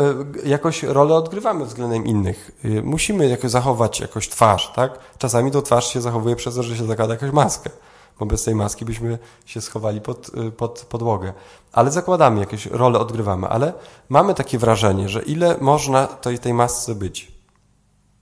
jakoś 0.45 0.83
rolę 0.83 1.15
odgrywamy 1.15 1.65
względem 1.65 2.05
innych. 2.05 2.51
Musimy 2.83 3.29
jakoś 3.29 3.51
zachować 3.51 4.01
jakoś 4.01 4.29
twarz, 4.29 4.73
tak? 4.77 4.99
Czasami 5.19 5.51
to 5.51 5.63
twarz 5.63 5.93
się 5.93 6.01
zachowuje 6.01 6.37
przez 6.37 6.55
to, 6.55 6.63
że 6.63 6.77
się 6.77 6.87
zakłada 6.87 7.15
jakąś 7.15 7.31
maskę 7.31 7.71
bo 8.19 8.27
bez 8.27 8.45
tej 8.45 8.55
maski 8.55 8.85
byśmy 8.85 9.19
się 9.47 9.61
schowali 9.61 10.01
pod, 10.01 10.31
pod 10.57 10.87
podłogę. 10.89 11.33
Ale 11.73 11.91
zakładamy 11.91 12.41
jakieś 12.41 12.67
role, 12.67 12.99
odgrywamy, 12.99 13.49
ale 13.49 13.73
mamy 14.09 14.35
takie 14.35 14.59
wrażenie, 14.59 15.09
że 15.09 15.23
ile 15.23 15.57
można 15.61 16.07
tej, 16.07 16.39
tej 16.39 16.55
masce 16.55 16.95
być. 16.95 17.33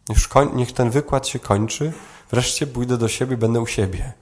Niech, 0.08 0.18
niech 0.54 0.72
ten 0.72 0.90
wykład 0.90 1.28
się 1.28 1.38
kończy, 1.38 1.92
wreszcie 2.30 2.66
pójdę 2.66 2.96
do 2.96 3.08
siebie, 3.08 3.36
będę 3.36 3.60
u 3.60 3.66
siebie. 3.66 4.12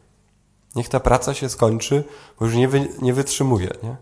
Niech 0.75 0.89
ta 0.89 1.01
praca 1.01 1.35
się 1.35 1.49
skończy, 1.49 2.05
bo 2.39 2.47
już 2.47 2.55
nie, 2.55 2.69
wy, 2.69 2.89
nie 3.03 3.15
wytrzymuję, 3.15 3.71
nie? 3.83 3.97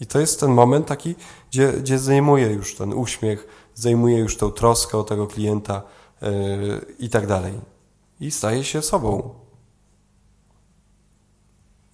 I 0.00 0.06
to 0.06 0.20
jest 0.20 0.40
ten 0.40 0.50
moment 0.50 0.86
taki, 0.86 1.14
gdzie, 1.50 1.72
gdzie 1.72 1.98
zdejmuję 1.98 2.46
już 2.46 2.74
ten 2.74 2.92
uśmiech, 2.92 3.70
zdejmuję 3.74 4.18
już 4.18 4.36
tą 4.36 4.50
troskę 4.50 4.98
o 4.98 5.04
tego 5.04 5.26
klienta 5.26 5.82
yy, 6.22 6.28
i 6.98 7.08
tak 7.08 7.26
dalej. 7.26 7.60
I 8.20 8.30
staję 8.30 8.64
się 8.64 8.82
sobą. 8.82 9.34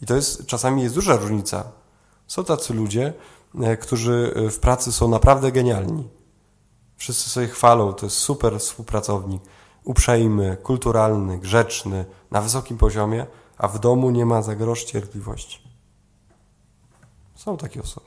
I 0.04 0.06
to 0.06 0.16
jest, 0.16 0.46
czasami 0.46 0.82
jest 0.82 0.94
duża 0.94 1.16
różnica. 1.16 1.64
Są 2.26 2.44
tacy 2.44 2.74
ludzie, 2.74 3.12
e, 3.60 3.76
którzy 3.76 4.34
e, 4.36 4.50
w 4.50 4.58
pracy 4.58 4.92
są 4.92 5.08
naprawdę 5.08 5.52
genialni. 5.52 6.08
Wszyscy 6.96 7.30
sobie 7.30 7.46
chwalą, 7.46 7.92
to 7.92 8.06
jest 8.06 8.16
super 8.16 8.58
współpracownik, 8.58 9.42
uprzejmy, 9.84 10.56
kulturalny, 10.62 11.38
grzeczny, 11.38 12.04
na 12.30 12.40
wysokim 12.40 12.78
poziomie, 12.78 13.26
a 13.58 13.68
w 13.68 13.78
domu 13.78 14.10
nie 14.10 14.26
ma 14.26 14.42
za 14.42 14.54
grosz 14.54 14.84
cierpliwości. 14.84 15.60
Są 17.34 17.56
takie 17.56 17.82
osoby. 17.82 18.06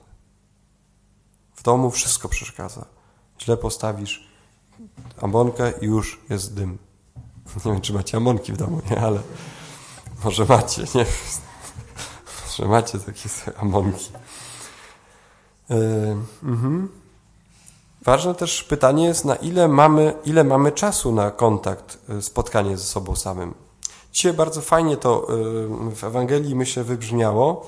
W 1.55 1.63
domu 1.63 1.91
wszystko 1.91 2.29
przeszkadza. 2.29 2.85
Źle 3.41 3.57
postawisz 3.57 4.27
ambonkę 5.21 5.73
i 5.81 5.85
już 5.85 6.21
jest 6.29 6.53
dym. 6.53 6.77
Nie 7.65 7.71
wiem, 7.71 7.81
czy 7.81 7.93
macie 7.93 8.17
amonki 8.17 8.53
w 8.53 8.57
domu, 8.57 8.81
nie? 8.91 9.01
Ale 9.01 9.21
może 10.23 10.45
macie, 10.45 10.81
nie? 10.95 11.05
Że 12.57 12.65
macie 12.65 12.99
takie 12.99 13.29
amonki. 13.61 14.11
Yy, 15.69 15.77
mhm. 16.43 16.89
Ważne 18.01 18.35
też 18.35 18.63
pytanie 18.63 19.05
jest, 19.05 19.25
na 19.25 19.35
ile 19.35 19.67
mamy, 19.67 20.13
ile 20.25 20.43
mamy 20.43 20.71
czasu 20.71 21.11
na 21.11 21.31
kontakt, 21.31 21.97
e, 22.09 22.21
spotkanie 22.21 22.77
ze 22.77 22.83
sobą 22.83 23.15
samym. 23.15 23.53
Dzisiaj 24.11 24.33
bardzo 24.33 24.61
fajnie 24.61 24.97
to 24.97 25.27
yy, 25.29 25.95
w 25.95 26.03
Ewangelii, 26.03 26.55
myślę, 26.55 26.83
wybrzmiało. 26.83 27.65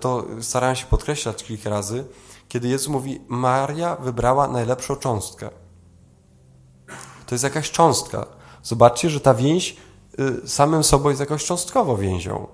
To 0.00 0.24
starałem 0.40 0.76
się 0.76 0.86
podkreślać 0.86 1.44
kilka 1.44 1.70
razy, 1.70 2.04
kiedy 2.48 2.68
Jezus 2.68 2.88
mówi, 2.88 3.20
Maria 3.28 3.96
wybrała 3.96 4.48
najlepszą 4.48 4.96
cząstkę. 4.96 5.50
To 7.26 7.34
jest 7.34 7.44
jakaś 7.44 7.70
cząstka. 7.70 8.26
Zobaczcie, 8.62 9.10
że 9.10 9.20
ta 9.20 9.34
więź 9.34 9.76
samym 10.46 10.84
sobą 10.84 11.08
jest 11.08 11.20
jakoś 11.20 11.44
cząstkowo 11.44 11.96
więzią. 11.96 12.46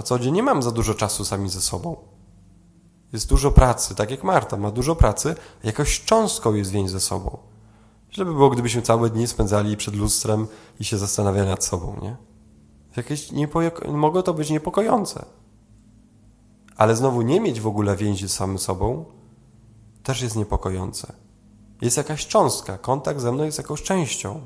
Na 0.00 0.04
co 0.04 0.18
dzień 0.18 0.34
nie 0.34 0.42
mam 0.42 0.62
za 0.62 0.70
dużo 0.70 0.94
czasu 0.94 1.24
sami 1.24 1.48
ze 1.48 1.60
sobą. 1.60 1.96
Jest 3.12 3.28
dużo 3.28 3.50
pracy, 3.50 3.94
tak 3.94 4.10
jak 4.10 4.24
Marta 4.24 4.56
ma 4.56 4.70
dużo 4.70 4.96
pracy, 4.96 5.34
jakoś 5.64 6.04
cząstką 6.04 6.54
jest 6.54 6.70
więź 6.70 6.90
ze 6.90 7.00
sobą. 7.00 7.38
Źle 8.12 8.24
by 8.24 8.32
było, 8.32 8.50
gdybyśmy 8.50 8.82
całe 8.82 9.10
dni 9.10 9.26
spędzali 9.26 9.76
przed 9.76 9.94
lustrem 9.94 10.46
i 10.80 10.84
się 10.84 10.98
zastanawiali 10.98 11.48
nad 11.48 11.64
sobą, 11.64 11.96
nie? 12.02 12.16
Jakieś 12.96 13.32
niepoko- 13.32 13.92
mogło 13.92 14.22
to 14.22 14.34
być 14.34 14.50
niepokojące. 14.50 15.24
Ale 16.76 16.96
znowu 16.96 17.22
nie 17.22 17.40
mieć 17.40 17.60
w 17.60 17.66
ogóle 17.66 17.96
więzi 17.96 18.28
z 18.28 18.32
samym 18.32 18.58
sobą 18.58 19.04
też 20.02 20.22
jest 20.22 20.36
niepokojące. 20.36 21.12
Jest 21.80 21.96
jakaś 21.96 22.26
cząstka, 22.26 22.78
kontakt 22.78 23.20
ze 23.20 23.32
mną 23.32 23.44
jest 23.44 23.58
jakąś 23.58 23.82
częścią, 23.82 24.40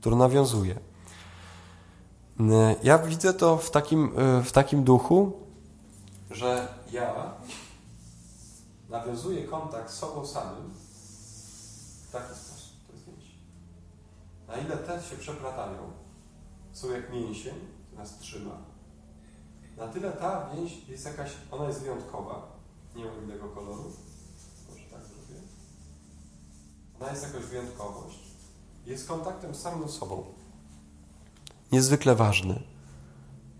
którą 0.00 0.16
nawiązuje. 0.16 0.78
Ja 2.82 2.98
widzę 2.98 3.34
to 3.34 3.56
w 3.56 3.70
takim, 3.70 4.12
e, 4.18 4.42
w 4.42 4.52
takim 4.52 4.84
duchu, 4.84 5.32
że 6.30 6.68
ja 6.92 7.34
nawiązuję 8.88 9.44
kontakt 9.44 9.90
z 9.90 9.94
sobą 9.94 10.26
samym 10.26 10.74
w 12.08 12.12
taki 12.12 12.34
sposób. 12.34 12.76
To 12.86 12.92
jest 12.92 13.04
więź. 13.06 13.34
Na 14.48 14.56
ile 14.56 14.76
te 14.76 15.02
się 15.02 15.16
przeplatają, 15.16 15.78
są 16.72 16.90
jak 16.90 17.12
mięsień, 17.12 17.54
który 17.86 17.98
nas 17.98 18.18
trzyma, 18.18 18.58
na 19.76 19.88
tyle 19.88 20.12
ta 20.12 20.50
więź 20.54 20.88
jest 20.88 21.04
jakaś, 21.04 21.30
ona 21.50 21.64
jest 21.64 21.80
wyjątkowa, 21.80 22.46
nie 22.96 23.04
ma 23.04 23.10
innego 23.24 23.48
koloru, 23.48 23.92
może 24.70 24.84
tak 24.90 25.00
zrobię. 25.00 25.42
Ona 27.00 27.10
jest 27.10 27.22
jakaś 27.22 27.42
wyjątkowość, 27.42 28.18
jest 28.86 29.08
kontaktem 29.08 29.54
z 29.54 29.58
samym 29.60 29.88
sobą 29.88 30.35
niezwykle 31.72 32.14
ważny. 32.14 32.62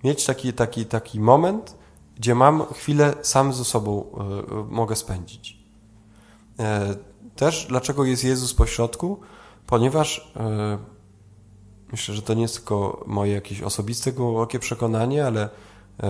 Mieć 0.04 0.24
taki, 0.24 0.52
taki, 0.52 0.86
taki 0.86 1.20
moment, 1.20 1.76
gdzie 2.16 2.34
mam 2.34 2.66
chwilę 2.74 3.14
sam 3.22 3.52
ze 3.52 3.64
sobą 3.64 4.04
y, 4.04 4.74
mogę 4.74 4.96
spędzić. 4.96 5.58
E, 6.58 6.94
też 7.36 7.66
dlaczego 7.68 8.04
jest 8.04 8.24
Jezus 8.24 8.54
pośrodku? 8.54 9.20
Ponieważ 9.66 10.32
e, 10.36 10.78
myślę, 11.92 12.14
że 12.14 12.22
to 12.22 12.34
nie 12.34 12.42
jest 12.42 12.54
tylko 12.54 13.04
moje 13.06 13.32
jakieś 13.32 13.62
osobiste 13.62 14.12
głębokie 14.12 14.58
przekonanie, 14.58 15.26
ale 15.26 15.48
e, 16.02 16.08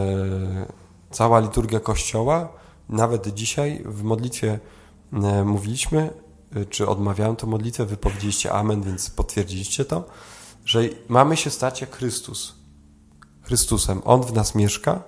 cała 1.11 1.41
liturgia 1.41 1.81
Kościoła, 1.81 2.49
nawet 2.89 3.35
dzisiaj 3.35 3.83
w 3.85 4.03
modlitwie 4.03 4.61
mówiliśmy, 5.45 6.11
czy 6.71 6.89
odmawiałem 6.89 7.37
tę 7.37 7.47
modlitwę, 7.47 7.87
wypowiedzieliście 7.87 8.53
Amen, 8.53 8.83
więc 8.83 9.11
potwierdziliście 9.11 9.85
to 9.85 10.05
że 10.67 10.83
mamy 11.09 11.37
się 11.37 11.51
stać 11.51 11.81
jak 11.81 11.97
Chrystus. 11.97 12.55
Chrystusem. 13.43 14.03
On 14.05 14.23
w 14.23 14.33
nas 14.33 14.55
mieszka, 14.55 15.03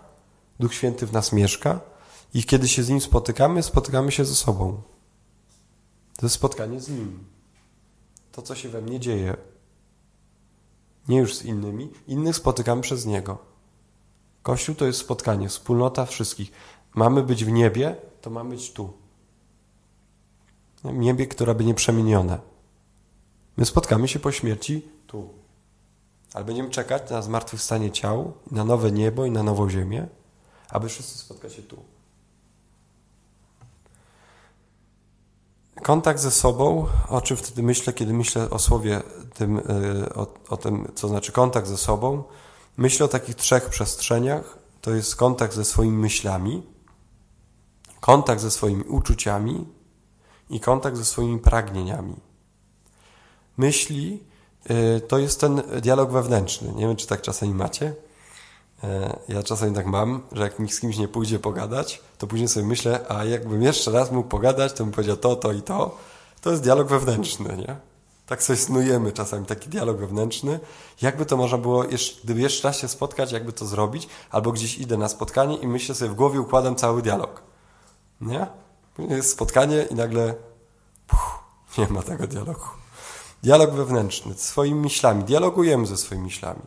Duch 0.61 0.75
Święty 0.75 1.07
w 1.07 1.13
nas 1.13 1.33
mieszka 1.33 1.81
i 2.35 2.45
kiedy 2.45 2.69
się 2.69 2.83
z 2.83 2.89
Nim 2.89 3.01
spotykamy, 3.01 3.63
spotykamy 3.63 4.13
się 4.13 4.25
ze 4.25 4.35
sobą. 4.35 4.83
To 6.17 6.27
jest 6.27 6.35
spotkanie 6.35 6.81
z 6.81 6.89
Nim. 6.89 7.25
To, 8.33 8.43
co 8.43 8.55
się 8.55 8.69
we 8.69 8.83
mnie 8.83 9.01
dzieje. 9.01 9.37
Nie 11.09 11.19
już 11.19 11.37
z 11.37 11.45
innymi. 11.45 11.91
Innych 12.07 12.37
spotykamy 12.37 12.83
przez 12.83 13.07
Niego. 13.07 13.39
Kościół 14.43 14.75
to 14.75 14.87
jest 14.87 14.99
spotkanie, 14.99 15.49
wspólnota 15.49 16.07
wszystkich. 16.07 16.53
Mamy 16.95 17.23
być 17.23 17.45
w 17.45 17.51
niebie, 17.51 17.97
to 18.21 18.31
mamy 18.31 18.51
być 18.51 18.73
tu. 18.73 18.93
W 20.85 20.93
niebie, 20.93 21.27
które 21.27 21.55
będzie 21.55 21.75
przemienione. 21.75 22.39
My 23.57 23.67
spotkamy 23.67 24.09
się 24.09 24.19
po 24.19 24.33
śmierci 24.33 24.89
tu. 25.07 25.38
Ale 26.35 26.45
będziemy 26.45 26.71
czekać 26.71 27.11
na 27.11 27.23
zmartwychwstanie 27.23 27.91
ciał, 27.91 28.33
na 28.51 28.65
nowe 28.65 28.93
niebo 28.93 29.27
i 29.27 29.31
na 29.31 29.43
nową 29.43 29.71
ziemię, 29.71 30.07
aby 30.71 30.89
wszyscy 30.89 31.19
spotkać 31.19 31.53
się 31.53 31.63
tu. 31.63 31.85
Kontakt 35.83 36.21
ze 36.21 36.31
sobą, 36.31 36.87
o 37.09 37.21
czym 37.21 37.37
wtedy 37.37 37.63
myślę, 37.63 37.93
kiedy 37.93 38.13
myślę 38.13 38.51
o 38.51 38.59
słowie 38.59 39.03
tym, 39.35 39.59
e, 39.59 40.15
o, 40.15 40.27
o 40.49 40.57
tym, 40.57 40.93
co 40.95 41.09
znaczy 41.09 41.33
kontakt 41.33 41.69
ze 41.69 41.77
sobą, 41.77 42.25
myślę 42.77 43.07
o 43.07 43.09
takich 43.09 43.35
trzech 43.35 43.69
przestrzeniach. 43.69 44.59
To 44.81 44.91
jest 44.91 45.17
kontakt 45.17 45.55
ze 45.55 45.65
swoimi 45.65 45.97
myślami, 45.97 46.63
kontakt 48.01 48.41
ze 48.41 48.51
swoimi 48.51 48.85
uczuciami 48.85 49.67
i 50.51 50.61
kontakt 50.61 50.97
ze 50.97 51.05
swoimi 51.05 51.39
pragnieniami. 51.39 52.17
Myśli 53.57 54.28
Y, 54.28 54.28
to 55.09 55.19
jest 55.19 55.41
ten 55.41 55.63
dialog 55.81 56.11
wewnętrzny. 56.11 56.73
Nie 56.75 56.87
wiem, 56.87 56.97
czy 56.97 57.07
tak 57.07 57.23
czasami 57.23 57.55
macie, 57.55 57.95
E, 58.85 59.19
ja 59.29 59.43
czasami 59.43 59.75
tak 59.75 59.87
mam, 59.87 60.23
że 60.33 60.43
jak 60.43 60.59
mi 60.59 60.69
z 60.71 60.81
kimś 60.81 60.97
nie 60.97 61.09
pójdzie 61.09 61.39
pogadać, 61.39 62.03
to 62.19 62.27
później 62.27 62.49
sobie 62.49 62.67
myślę, 62.67 63.05
a 63.09 63.25
jakbym 63.25 63.63
jeszcze 63.63 63.91
raz 63.91 64.11
mógł 64.13 64.29
pogadać, 64.29 64.73
to 64.73 64.85
bym 64.85 64.93
powiedział 64.93 65.17
to, 65.17 65.37
to 65.37 65.53
i 65.53 65.63
to. 65.63 65.99
To 66.41 66.51
jest 66.51 66.63
dialog 66.63 66.89
wewnętrzny, 66.89 67.57
nie? 67.57 67.77
Tak 68.27 68.43
sobie 68.43 68.57
snujemy 68.57 69.13
czasami 69.13 69.47
taki 69.47 69.69
dialog 69.69 69.97
wewnętrzny. 69.97 70.61
Jakby 71.03 71.27
to 71.27 71.37
można 71.37 71.59
było, 71.59 71.85
gdyby 72.25 72.41
jeszcze 72.41 72.69
raz 72.69 72.79
się 72.79 72.89
spotkać, 72.89 73.33
jakby 73.33 73.53
to 73.53 73.67
zrobić, 73.67 74.09
albo 74.31 74.53
gdzieś 74.53 74.79
idę 74.79 74.97
na 74.97 75.09
spotkanie 75.09 75.57
i 75.57 75.67
myślę 75.67 75.95
sobie 75.95 76.11
w 76.11 76.15
głowie, 76.15 76.41
układam 76.41 76.77
cały 76.77 77.03
dialog. 77.03 77.43
Nie? 78.21 78.47
Jest 78.99 79.31
spotkanie 79.31 79.87
i 79.91 79.95
nagle 79.95 80.35
puch, 81.07 81.45
nie 81.79 81.89
ma 81.89 82.03
tego 82.03 82.27
dialogu. 82.27 82.78
Dialog 83.43 83.71
wewnętrzny, 83.71 84.35
swoimi 84.35 84.81
myślami. 84.81 85.25
Dialogujemy 85.25 85.87
ze 85.87 85.97
swoimi 85.97 86.25
myślami. 86.25 86.63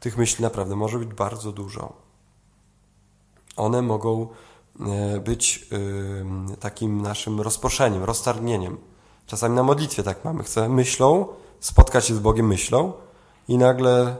Tych 0.00 0.18
myśli 0.18 0.42
naprawdę 0.42 0.76
może 0.76 0.98
być 0.98 1.08
bardzo 1.08 1.52
dużo. 1.52 1.92
One 3.56 3.82
mogą 3.82 4.28
e, 4.80 5.20
być 5.20 5.68
takim 6.60 7.02
naszym 7.02 7.40
rozproszeniem, 7.40 8.04
roztargnieniem. 8.04 8.78
Czasami 9.26 9.54
na 9.54 9.62
modlitwie 9.62 10.02
tak 10.02 10.24
mamy. 10.24 10.42
Chcę 10.42 10.68
myślą 10.68 11.26
spotkać 11.60 12.06
się 12.06 12.14
z 12.14 12.18
Bogiem 12.18 12.46
myślą 12.46 12.92
i 13.48 13.58
nagle 13.58 14.16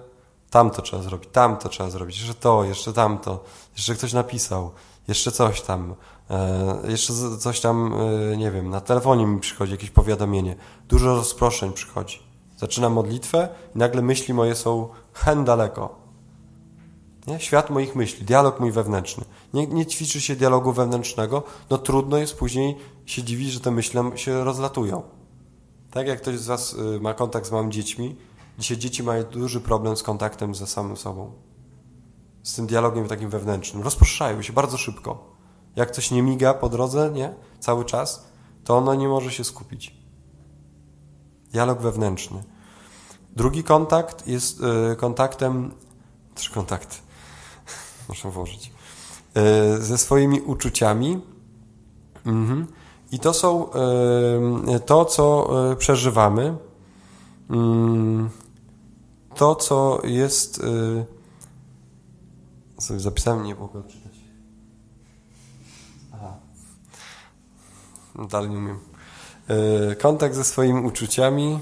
tamto 0.51 0.83
trzeba 0.83 1.03
zrobić, 1.03 1.29
tamto 1.33 1.69
trzeba 1.69 1.91
zrobić, 1.91 2.19
jeszcze 2.19 2.35
to, 2.35 2.65
jeszcze 2.65 2.93
tamto, 2.93 3.45
jeszcze 3.77 3.95
ktoś 3.95 4.13
napisał, 4.13 4.71
jeszcze 5.09 5.33
coś 5.33 5.61
tam, 5.61 5.95
jeszcze 6.89 7.13
coś 7.39 7.61
tam, 7.61 7.95
e, 8.33 8.37
nie 8.37 8.51
wiem, 8.51 8.71
na 8.71 8.81
telefonie 8.81 9.27
mi 9.27 9.41
przychodzi 9.41 9.73
jakieś 9.73 9.91
powiadomienie. 9.91 10.57
Dużo 10.89 11.17
rozproszeń 11.17 11.73
przychodzi. 11.73 12.23
Zaczynam 12.57 12.93
modlitwę 12.93 13.49
i 13.75 13.79
nagle 13.79 14.03
myśli 14.03 14.35
moje 14.35 14.55
są 14.55 14.89
hen 15.13 15.45
daleko. 15.45 15.99
Nie? 17.27 17.41
Świat 17.41 17.71
moich 17.71 17.97
myśli, 17.97 18.27
dialog 18.27 18.61
mój 18.61 18.73
wewnętrzny. 18.73 19.25
Nie, 19.55 19.67
nie 19.67 19.87
ćwiczy 19.87 20.21
się 20.21 20.37
dialogu 20.37 20.73
wewnętrznego, 20.73 21.43
no 21.71 21.79
trudno 21.79 22.19
jest 22.19 22.37
później 22.37 22.77
się 23.07 23.23
dziwić, 23.23 23.53
że 23.53 23.61
te 23.61 23.71
myśli 23.71 24.01
się 24.15 24.45
rozlatują. 24.45 25.03
Tak 25.91 26.07
jak 26.07 26.21
ktoś 26.21 26.39
z 26.39 26.47
Was 26.47 26.75
y, 26.75 27.01
ma 27.01 27.15
kontakt 27.15 27.47
z 27.47 27.53
małymi 27.53 27.73
dziećmi, 27.73 28.17
dzisiaj 28.59 28.77
dzieci 28.79 29.03
mają 29.03 29.25
duży 29.25 29.61
problem 29.61 29.97
z 29.97 30.03
kontaktem 30.03 30.55
ze 30.55 30.67
samym 30.67 30.97
sobą. 30.97 31.33
Z 32.43 32.55
tym 32.55 32.67
dialogiem 32.67 33.09
takim 33.09 33.31
wewnętrznym. 33.31 33.83
Rozproszają 33.83 34.43
się 34.43 34.53
bardzo 34.53 34.77
szybko. 34.77 35.36
Jak 35.77 35.91
coś 35.91 36.11
nie 36.11 36.23
miga 36.23 36.55
po 36.55 36.69
drodze, 36.69 37.11
nie? 37.11 37.35
Cały 37.61 37.85
czas, 37.85 38.25
to 38.65 38.77
ono 38.77 38.95
nie 38.95 39.09
może 39.09 39.31
się 39.31 39.45
skupić. 39.45 39.97
Dialog 41.53 41.81
wewnętrzny. 41.81 42.45
Drugi 43.37 43.65
kontakt 43.65 44.27
jest 44.27 44.61
y, 44.93 44.97
kontaktem, 44.97 45.75
trzy 46.35 46.53
kontakty, 46.53 46.97
muszę 48.09 48.31
włożyć, 48.31 48.73
y, 49.77 49.83
ze 49.83 49.99
swoimi 49.99 50.41
uczuciami. 50.41 51.21
Mhm. 52.27 52.67
I 53.13 53.19
to 53.19 53.35
są 53.35 53.71
y, 54.77 54.81
to, 54.81 55.05
co 55.05 55.49
przeżywamy, 55.79 56.57
mm, 57.51 58.31
to, 59.35 59.55
co 59.55 60.01
jest. 60.05 60.63
Sobie 62.79 63.01
zapisałem, 63.01 63.45
nie 63.45 63.55
mogę 63.55 63.79
odczytać. 63.79 64.06
Dalej 68.19 68.51
nie 68.51 68.59
umiem. 68.59 68.79
Kontakt 70.03 70.35
ze 70.35 70.45
swoimi 70.45 70.87
uczuciami. 70.87 71.61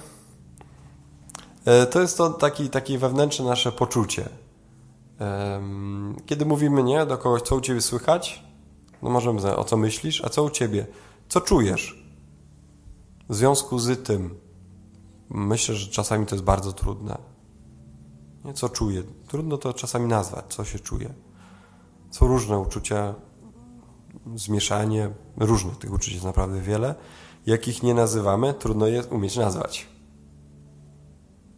E, 1.64 1.86
to 1.86 2.00
jest 2.00 2.18
to 2.18 2.30
taki, 2.30 2.70
takie 2.70 2.98
wewnętrzne 2.98 3.44
nasze 3.44 3.72
poczucie. 3.72 4.28
Kiedy 6.26 6.46
mówimy 6.46 6.82
nie 6.82 7.06
do 7.06 7.18
kogoś, 7.18 7.42
co 7.42 7.56
u 7.56 7.60
ciebie 7.60 7.80
słychać, 7.80 8.42
no 9.02 9.10
możemy 9.10 9.40
znać, 9.40 9.54
o 9.54 9.64
co 9.64 9.76
myślisz, 9.76 10.24
a 10.24 10.28
co 10.28 10.42
u 10.44 10.50
ciebie, 10.50 10.86
co 11.28 11.40
czujesz 11.40 12.04
w 13.28 13.34
związku 13.34 13.78
z 13.78 14.02
tym. 14.02 14.38
Myślę, 15.30 15.74
że 15.74 15.90
czasami 15.90 16.26
to 16.26 16.34
jest 16.34 16.44
bardzo 16.44 16.72
trudne. 16.72 17.18
Nie, 18.44 18.54
co 18.54 18.68
czuję? 18.68 19.02
Trudno 19.28 19.58
to 19.58 19.74
czasami 19.74 20.06
nazwać, 20.06 20.44
co 20.48 20.64
się 20.64 20.78
czuje. 20.78 21.14
Są 22.10 22.26
różne 22.26 22.58
uczucia, 22.58 23.14
zmieszanie, 24.34 25.10
różnych 25.36 25.78
tych 25.78 25.92
uczuć 25.92 26.12
jest 26.12 26.24
naprawdę 26.24 26.60
wiele. 26.60 26.94
Jak 27.46 27.68
ich 27.68 27.82
nie 27.82 27.94
nazywamy, 27.94 28.54
trudno 28.54 28.86
je 28.86 29.04
umieć 29.04 29.36
nazwać 29.36 29.94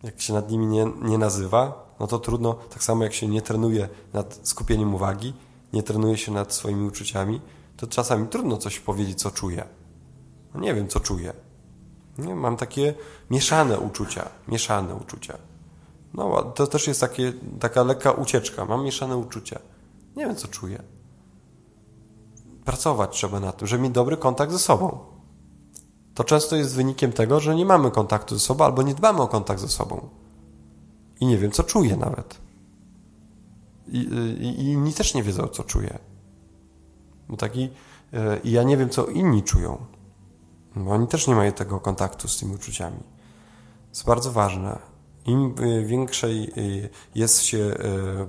jak 0.07 0.21
się 0.21 0.33
nad 0.33 0.51
nimi 0.51 0.67
nie, 0.67 0.87
nie 1.03 1.19
nazywa, 1.19 1.95
no 2.01 2.07
to 2.07 2.19
trudno, 2.19 2.55
tak 2.55 2.85
samo 2.85 3.05
jak 3.05 3.13
się 3.13 3.29
nie 3.29 3.43
trenuje 3.43 3.89
nad 4.13 4.41
skupieniem 4.43 4.95
uwagi, 4.95 5.35
nie 5.73 5.83
trenuje 5.83 6.17
się 6.17 6.33
nad 6.33 6.55
swoimi 6.55 6.87
uczuciami, 6.87 7.41
to 7.77 7.87
czasami 7.87 8.29
trudno 8.29 8.57
coś 8.57 8.81
powiedzieć, 8.81 9.19
co 9.19 9.31
czuję. 9.31 9.65
No 10.55 10.61
nie 10.61 10.75
wiem, 10.75 10.89
co 10.89 11.01
czuję. 11.01 11.33
Nie, 12.19 12.35
mam 12.35 12.57
takie 12.57 12.95
mieszane 13.31 13.81
uczucia, 13.81 14.29
mieszane 14.49 14.95
uczucia. 14.95 15.39
No, 16.15 16.43
to 16.43 16.67
też 16.67 16.87
jest 16.87 17.01
takie, 17.01 17.33
taka 17.61 17.83
lekka 17.83 18.13
ucieczka. 18.13 18.65
Mam 18.65 18.85
mieszane 18.85 19.17
uczucia. 19.17 19.59
Nie 20.17 20.27
wiem, 20.27 20.37
co 20.37 20.49
czuję. 20.49 20.83
Pracować 22.67 23.11
trzeba 23.11 23.41
na 23.41 23.53
tym, 23.53 23.69
żeby 23.69 23.83
mieć 23.83 23.93
dobry 23.93 24.17
kontakt 24.17 24.53
ze 24.53 24.59
sobą 24.59 25.17
to 26.17 26.25
często 26.25 26.57
jest 26.57 26.75
wynikiem 26.75 27.13
tego, 27.13 27.41
że 27.41 27.57
nie 27.57 27.67
mamy 27.67 27.91
kontaktu 27.91 28.35
ze 28.35 28.41
sobą 28.41 28.65
albo 28.65 28.83
nie 28.83 28.95
dbamy 28.95 29.23
o 29.23 29.29
kontakt 29.29 29.61
ze 29.61 29.69
sobą. 29.69 30.09
I 31.21 31.27
nie 31.27 31.39
wiem, 31.39 31.51
co 31.51 31.63
czuję 31.63 31.97
nawet. 31.97 32.41
I, 33.89 33.99
i, 34.41 34.45
i 34.45 34.65
inni 34.65 34.93
też 34.93 35.15
nie 35.15 35.23
wiedzą, 35.23 35.49
co 35.49 35.65
czuję. 35.65 35.99
Bo 37.29 37.37
taki, 37.37 37.71
e, 38.13 38.39
I 38.45 38.51
ja 38.51 38.63
nie 38.63 38.77
wiem, 38.77 38.91
co 38.91 39.07
inni 39.07 39.43
czują. 39.43 39.79
Bo 40.77 40.91
oni 40.91 41.07
też 41.07 41.27
nie 41.27 41.35
mają 41.35 41.53
tego 41.53 41.81
kontaktu 41.81 42.29
z 42.29 42.39
tymi 42.39 42.55
uczuciami. 42.55 42.99
To 42.99 43.91
jest 43.91 44.07
bardzo 44.07 44.33
ważne. 44.33 44.79
Im 45.27 45.55
e, 45.59 45.83
większej 45.85 46.53
jest 47.15 47.43
się, 47.43 47.75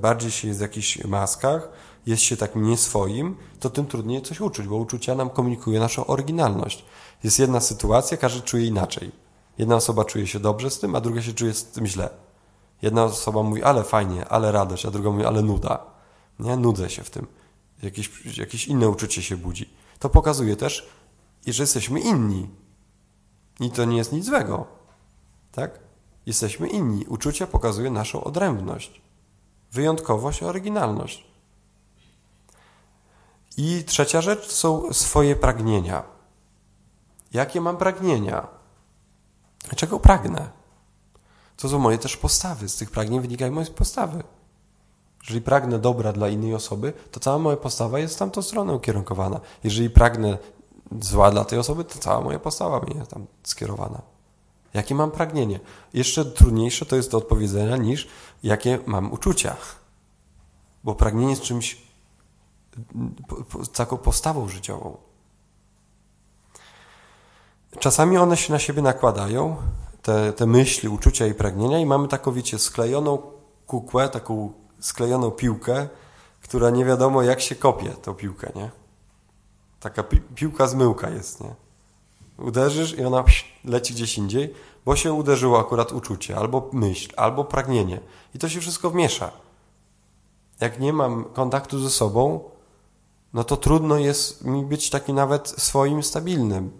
bardziej 0.01 0.31
się 0.31 0.47
jest 0.47 0.59
w 0.59 0.61
jakichś 0.61 1.03
maskach, 1.03 1.69
jest 2.07 2.23
się 2.23 2.37
takim 2.37 2.63
nieswoim, 2.63 3.35
to 3.59 3.69
tym 3.69 3.85
trudniej 3.85 4.21
coś 4.21 4.41
uczuć, 4.41 4.67
bo 4.67 4.75
uczucia 4.75 5.15
nam 5.15 5.29
komunikuje 5.29 5.79
naszą 5.79 6.05
oryginalność. 6.05 6.85
Jest 7.23 7.39
jedna 7.39 7.59
sytuacja, 7.59 8.17
każdy 8.17 8.41
czuje 8.41 8.65
inaczej. 8.65 9.11
Jedna 9.57 9.75
osoba 9.75 10.05
czuje 10.05 10.27
się 10.27 10.39
dobrze 10.39 10.69
z 10.69 10.79
tym, 10.79 10.95
a 10.95 11.01
druga 11.01 11.21
się 11.21 11.33
czuje 11.33 11.53
z 11.53 11.65
tym 11.65 11.87
źle. 11.87 12.09
Jedna 12.81 13.03
osoba 13.03 13.43
mówi, 13.43 13.63
ale 13.63 13.83
fajnie, 13.83 14.27
ale 14.27 14.51
radość, 14.51 14.85
a 14.85 14.91
druga 14.91 15.09
mówi, 15.09 15.25
ale 15.25 15.41
nuda. 15.41 15.85
Nie, 16.39 16.57
nudzę 16.57 16.89
się 16.89 17.03
w 17.03 17.09
tym. 17.09 17.27
Jakieś, 17.83 18.37
jakieś 18.37 18.67
inne 18.67 18.89
uczucie 18.89 19.21
się 19.21 19.37
budzi. 19.37 19.69
To 19.99 20.09
pokazuje 20.09 20.55
też, 20.55 20.89
że 21.47 21.63
jesteśmy 21.63 21.99
inni. 21.99 22.49
I 23.59 23.71
to 23.71 23.85
nie 23.85 23.97
jest 23.97 24.11
nic 24.11 24.25
złego. 24.25 24.65
Tak? 25.51 25.79
Jesteśmy 26.25 26.67
inni. 26.67 27.05
Uczucia 27.05 27.47
pokazuje 27.47 27.91
naszą 27.91 28.23
odrębność, 28.23 29.01
wyjątkowość, 29.71 30.43
oryginalność. 30.43 31.26
I 33.57 33.83
trzecia 33.83 34.21
rzecz 34.21 34.51
są 34.51 34.93
swoje 34.93 35.35
pragnienia. 35.35 36.03
Jakie 37.33 37.61
mam 37.61 37.77
pragnienia? 37.77 38.47
Czego 39.75 39.99
pragnę? 39.99 40.49
To 41.57 41.69
są 41.69 41.79
moje 41.79 41.97
też 41.97 42.17
postawy. 42.17 42.69
Z 42.69 42.75
tych 42.75 42.91
pragnień 42.91 43.21
wynikają 43.21 43.51
moje 43.51 43.65
postawy. 43.65 44.23
Jeżeli 45.23 45.41
pragnę 45.41 45.79
dobra 45.79 46.13
dla 46.13 46.29
innej 46.29 46.55
osoby, 46.55 46.93
to 47.11 47.19
cała 47.19 47.39
moja 47.39 47.57
postawa 47.57 47.99
jest 47.99 48.15
w 48.15 48.17
tamtą 48.17 48.41
stronę 48.41 48.73
ukierunkowana. 48.73 49.39
Jeżeli 49.63 49.89
pragnę 49.89 50.37
zła 51.01 51.31
dla 51.31 51.45
tej 51.45 51.59
osoby, 51.59 51.83
to 51.83 51.99
cała 51.99 52.21
moja 52.21 52.39
postawa 52.39 52.79
będzie 52.79 53.05
tam 53.05 53.25
skierowana. 53.43 54.01
Jakie 54.73 54.95
mam 54.95 55.11
pragnienie? 55.11 55.59
Jeszcze 55.93 56.25
trudniejsze 56.25 56.85
to 56.85 56.95
jest 56.95 57.11
do 57.11 57.17
odpowiedzenia 57.17 57.77
niż 57.77 58.07
jakie 58.43 58.79
mam 58.85 59.11
uczucia. 59.11 59.55
Bo 60.83 60.95
pragnienie 60.95 61.29
jest 61.29 61.41
czymś, 61.41 61.86
taką 63.73 63.97
postawą 63.97 64.49
życiową. 64.49 64.97
Czasami 67.79 68.17
one 68.17 68.37
się 68.37 68.53
na 68.53 68.59
siebie 68.59 68.81
nakładają, 68.81 69.55
te, 70.01 70.33
te 70.33 70.45
myśli, 70.45 70.89
uczucia 70.89 71.27
i 71.27 71.33
pragnienia, 71.33 71.79
i 71.79 71.85
mamy 71.85 72.07
taką, 72.07 72.31
wiecie, 72.31 72.59
sklejoną 72.59 73.17
kukłę, 73.67 74.09
taką 74.09 74.51
sklejoną 74.79 75.31
piłkę, 75.31 75.87
która 76.41 76.69
nie 76.69 76.85
wiadomo 76.85 77.23
jak 77.23 77.41
się 77.41 77.55
kopie, 77.55 77.89
tą 77.89 78.13
piłkę, 78.13 78.51
nie? 78.55 78.71
Taka 79.79 80.03
pi 80.03 80.21
piłka 80.21 80.67
zmyłka 80.67 81.09
jest, 81.09 81.41
nie? 81.41 81.55
Uderzysz 82.37 82.93
i 82.93 83.05
ona 83.05 83.23
leci 83.65 83.93
gdzieś 83.93 84.17
indziej, 84.17 84.53
bo 84.85 84.95
się 84.95 85.13
uderzyło 85.13 85.59
akurat 85.59 85.91
uczucie, 85.91 86.37
albo 86.37 86.69
myśl, 86.73 87.13
albo 87.17 87.45
pragnienie. 87.45 87.99
I 88.35 88.39
to 88.39 88.49
się 88.49 88.61
wszystko 88.61 88.89
wmiesza. 88.89 89.31
Jak 90.59 90.79
nie 90.79 90.93
mam 90.93 91.23
kontaktu 91.23 91.79
ze 91.79 91.89
sobą, 91.89 92.39
no 93.33 93.43
to 93.43 93.57
trudno 93.57 93.97
jest 93.97 94.45
mi 94.45 94.65
być 94.65 94.89
taki 94.89 95.13
nawet 95.13 95.47
swoim 95.47 96.03
stabilnym, 96.03 96.71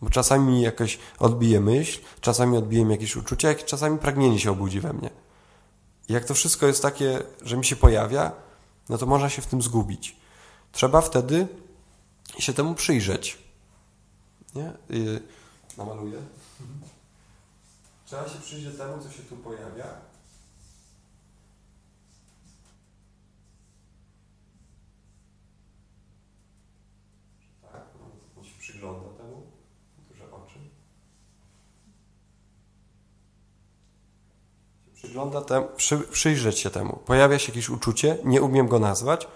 bo 0.00 0.10
czasami 0.10 0.52
mi 0.52 0.60
jakoś 0.60 0.98
odbije 1.18 1.60
myśl, 1.60 2.00
czasami 2.20 2.56
odbije 2.56 2.90
jakieś 2.90 3.16
uczucie, 3.16 3.48
jak 3.48 3.64
czasami 3.64 3.98
pragnienie 3.98 4.40
się 4.40 4.50
obudzi 4.50 4.80
we 4.80 4.92
mnie. 4.92 5.10
I 6.08 6.12
jak 6.12 6.24
to 6.24 6.34
wszystko 6.34 6.66
jest 6.66 6.82
takie, 6.82 7.22
że 7.42 7.56
mi 7.56 7.64
się 7.64 7.76
pojawia, 7.76 8.32
no 8.88 8.98
to 8.98 9.06
można 9.06 9.28
się 9.28 9.42
w 9.42 9.46
tym 9.46 9.62
zgubić. 9.62 10.16
Trzeba 10.72 11.00
wtedy 11.00 11.48
się 12.38 12.52
temu 12.52 12.74
przyjrzeć. 12.74 13.38
Nie? 14.54 14.72
Yy, 14.88 15.20
namaluję. 15.78 16.22
Trzeba 18.06 18.28
się 18.28 18.38
przyjrzeć 18.38 18.76
temu, 18.78 19.02
co 19.02 19.10
się 19.10 19.22
tu 19.22 19.36
pojawia. 19.36 19.84
Tak, 27.62 27.82
on 28.38 28.44
się 28.44 28.58
przygląda 28.58 29.08
temu. 29.18 29.42
Duże 30.08 30.24
oczy. 30.32 30.58
Przygląda 35.14 35.42
temu, 35.42 35.66
przy, 35.76 35.98
przyjrzeć 35.98 36.58
się 36.58 36.70
temu. 36.70 36.98
Pojawia 37.06 37.38
się 37.38 37.52
jakieś 37.52 37.70
uczucie, 37.70 38.18
nie 38.24 38.42
umiem 38.42 38.68
go 38.68 38.78
nazwać. 38.78 39.28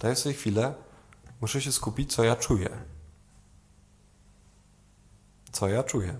Daję 0.00 0.16
sobie 0.16 0.34
chwilę, 0.34 0.74
muszę 1.40 1.60
się 1.60 1.72
skupić, 1.72 2.14
co 2.14 2.24
ja 2.24 2.36
czuję. 2.36 2.68
Co 5.52 5.68
ja 5.68 5.82
czuję. 5.82 6.18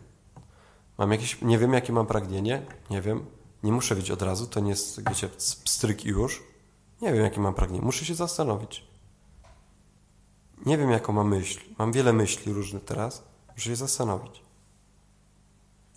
Mam 0.99 1.13
jakieś, 1.13 1.43
nie 1.43 1.59
wiem 1.59 1.73
jakie 1.73 1.93
mam 1.93 2.07
pragnienie, 2.07 2.67
nie 2.91 3.03
wiem, 3.03 3.27
nie 3.63 3.73
muszę 3.73 3.95
wiedzieć 3.95 4.11
od 4.11 4.23
razu, 4.23 4.47
to 4.47 4.61
nie 4.61 4.71
jest, 4.71 5.09
wiecie, 5.09 5.29
stryk 5.65 6.05
i 6.05 6.09
już. 6.09 6.43
Nie 7.03 7.13
wiem 7.13 7.23
jakie 7.25 7.41
mam 7.41 7.55
pragnienie, 7.55 7.85
muszę 7.85 8.05
się 8.05 8.15
zastanowić. 8.15 8.85
Nie 10.67 10.79
wiem 10.79 10.91
jaką 10.91 11.13
mam 11.13 11.29
myśl, 11.29 11.61
mam 11.79 11.93
wiele 11.93 12.13
myśli 12.13 12.53
różnych 12.53 12.85
teraz, 12.85 13.23
muszę 13.55 13.71
się 13.71 13.77
zastanowić. 13.77 14.43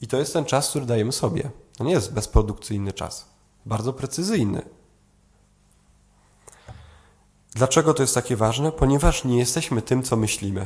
I 0.01 0.07
to 0.07 0.17
jest 0.17 0.33
ten 0.33 0.45
czas, 0.45 0.69
który 0.69 0.85
dajemy 0.85 1.11
sobie. 1.11 1.51
To 1.77 1.83
nie 1.83 1.91
jest 1.91 2.13
bezprodukcyjny 2.13 2.93
czas, 2.93 3.29
bardzo 3.65 3.93
precyzyjny. 3.93 4.61
Dlaczego 7.55 7.93
to 7.93 8.03
jest 8.03 8.15
takie 8.15 8.35
ważne? 8.35 8.71
Ponieważ 8.71 9.23
nie 9.23 9.37
jesteśmy 9.37 9.81
tym, 9.81 10.03
co 10.03 10.17
myślimy. 10.17 10.65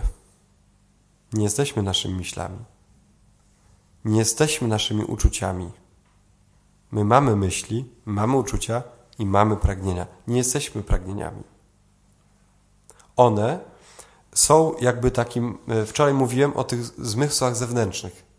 Nie 1.34 1.44
jesteśmy 1.44 1.84
naszymi 1.84 2.14
myślami. 2.14 2.58
Nie 4.06 4.20
jesteśmy 4.20 4.68
naszymi 4.68 5.04
uczuciami. 5.04 5.72
My 6.92 7.06
mamy 7.06 7.36
myśli, 7.36 7.90
mamy 8.06 8.38
uczucia 8.38 8.84
i 9.20 9.26
mamy 9.26 9.58
pragnienia. 9.58 10.08
Nie 10.28 10.38
jesteśmy 10.38 10.84
pragnieniami. 10.84 11.44
One 13.16 13.60
są 14.34 14.76
jakby 14.82 15.12
takim. 15.12 15.58
E, 15.68 15.86
wczoraj 15.86 16.14
mówiłem 16.14 16.58
o 16.58 16.64
tych 16.64 16.84
zmysłach 16.84 17.56
zewnętrznych. 17.56 18.31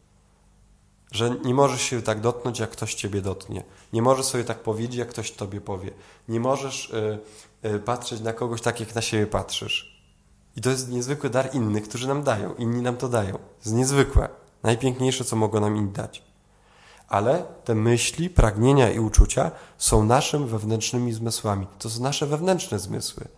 Że 1.12 1.37
nie 1.44 1.55
możesz 1.55 1.83
się 1.83 2.03
tak 2.03 2.20
dotknąć, 2.20 2.59
jak 2.59 2.70
ktoś 2.70 2.94
ciebie 2.94 3.22
dotknie. 3.22 3.62
Nie 3.92 4.03
możesz 4.03 4.27
sobie 4.27 4.44
tak 4.44 4.62
powiedzieć, 4.62 4.96
jak 4.96 5.09
ktoś 5.09 5.33
tobie 5.33 5.61
powie. 5.61 5.90
Nie 6.29 6.40
możesz 6.40 6.90
y, 6.90 7.18
y, 7.68 7.79
patrzeć 7.79 8.20
na 8.20 8.33
kogoś 8.33 8.62
tak, 8.62 8.81
jak 8.81 8.94
na 8.94 9.01
siebie 9.01 9.27
patrzysz. 9.27 10.03
I 10.57 10.61
to 10.61 10.70
jest 10.70 10.88
niezwykły 10.88 11.31
dar 11.31 11.55
innych, 11.55 11.88
którzy 11.88 12.09
nam 12.09 12.22
dają. 12.22 12.55
Inni 12.55 12.83
nam 12.83 12.96
to 12.96 13.09
dają. 13.09 13.33
To 13.33 13.64
jest 13.64 13.75
niezwykłe. 13.75 14.29
Najpiękniejsze, 14.62 15.25
co 15.25 15.37
mogą 15.37 15.61
nam 15.61 15.77
inni 15.77 15.92
dać. 15.92 16.22
Ale 17.09 17.44
te 17.64 17.75
myśli, 17.75 18.31
pragnienia 18.31 18.90
i 18.90 18.98
uczucia 18.98 19.51
są 19.79 20.05
naszym 20.05 20.46
wewnętrznymi 20.46 21.12
zmysłami. 21.12 21.66
To 21.79 21.90
są 21.90 22.03
nasze 22.03 22.27
wewnętrzne 22.27 22.79
zmysły. 22.79 23.29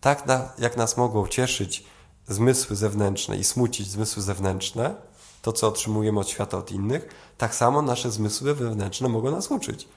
Tak 0.00 0.26
na, 0.26 0.48
jak 0.58 0.76
nas 0.76 0.96
mogą 0.96 1.26
cieszyć 1.26 1.84
zmysły 2.28 2.76
zewnętrzne 2.76 3.36
i 3.36 3.44
smucić 3.44 3.90
zmysły 3.90 4.22
zewnętrzne, 4.22 4.94
to 5.42 5.52
co 5.52 5.68
otrzymujemy 5.68 6.20
od 6.20 6.28
świata, 6.28 6.58
od 6.58 6.72
innych, 6.72 7.08
tak 7.38 7.54
samo 7.54 7.82
nasze 7.82 8.10
zmysły 8.10 8.54
wewnętrzne 8.54 9.08
mogą 9.08 9.30
nas 9.30 9.50
uczyć 9.50 9.88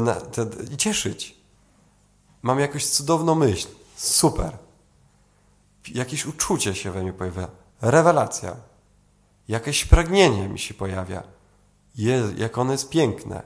te, 0.00 0.44
te, 0.44 0.46
i 0.74 0.76
cieszyć. 0.76 1.36
Mam 2.42 2.60
jakąś 2.60 2.86
cudowną 2.86 3.34
myśl. 3.34 3.68
Super. 3.96 4.58
Jakieś 5.88 6.26
uczucie 6.26 6.74
się 6.74 6.90
we 6.90 7.02
mnie 7.02 7.12
pojawia. 7.12 7.48
Rewelacja. 7.80 8.56
Jakieś 9.48 9.84
pragnienie 9.84 10.48
mi 10.48 10.58
się 10.58 10.74
pojawia. 10.74 11.22
Je, 11.94 12.32
jak 12.36 12.58
ono 12.58 12.72
jest 12.72 12.88
piękne. 12.88 13.42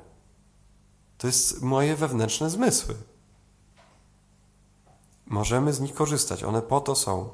To 1.19 1.27
jest 1.27 1.63
moje 1.63 1.97
wewnętrzne 1.97 2.51
zmysły. 2.51 2.95
Możemy 5.27 5.73
z 5.73 5.81
nich 5.81 5.95
korzystać. 5.95 6.45
One 6.45 6.63
po 6.63 6.81
to 6.81 6.95
są. 6.95 7.29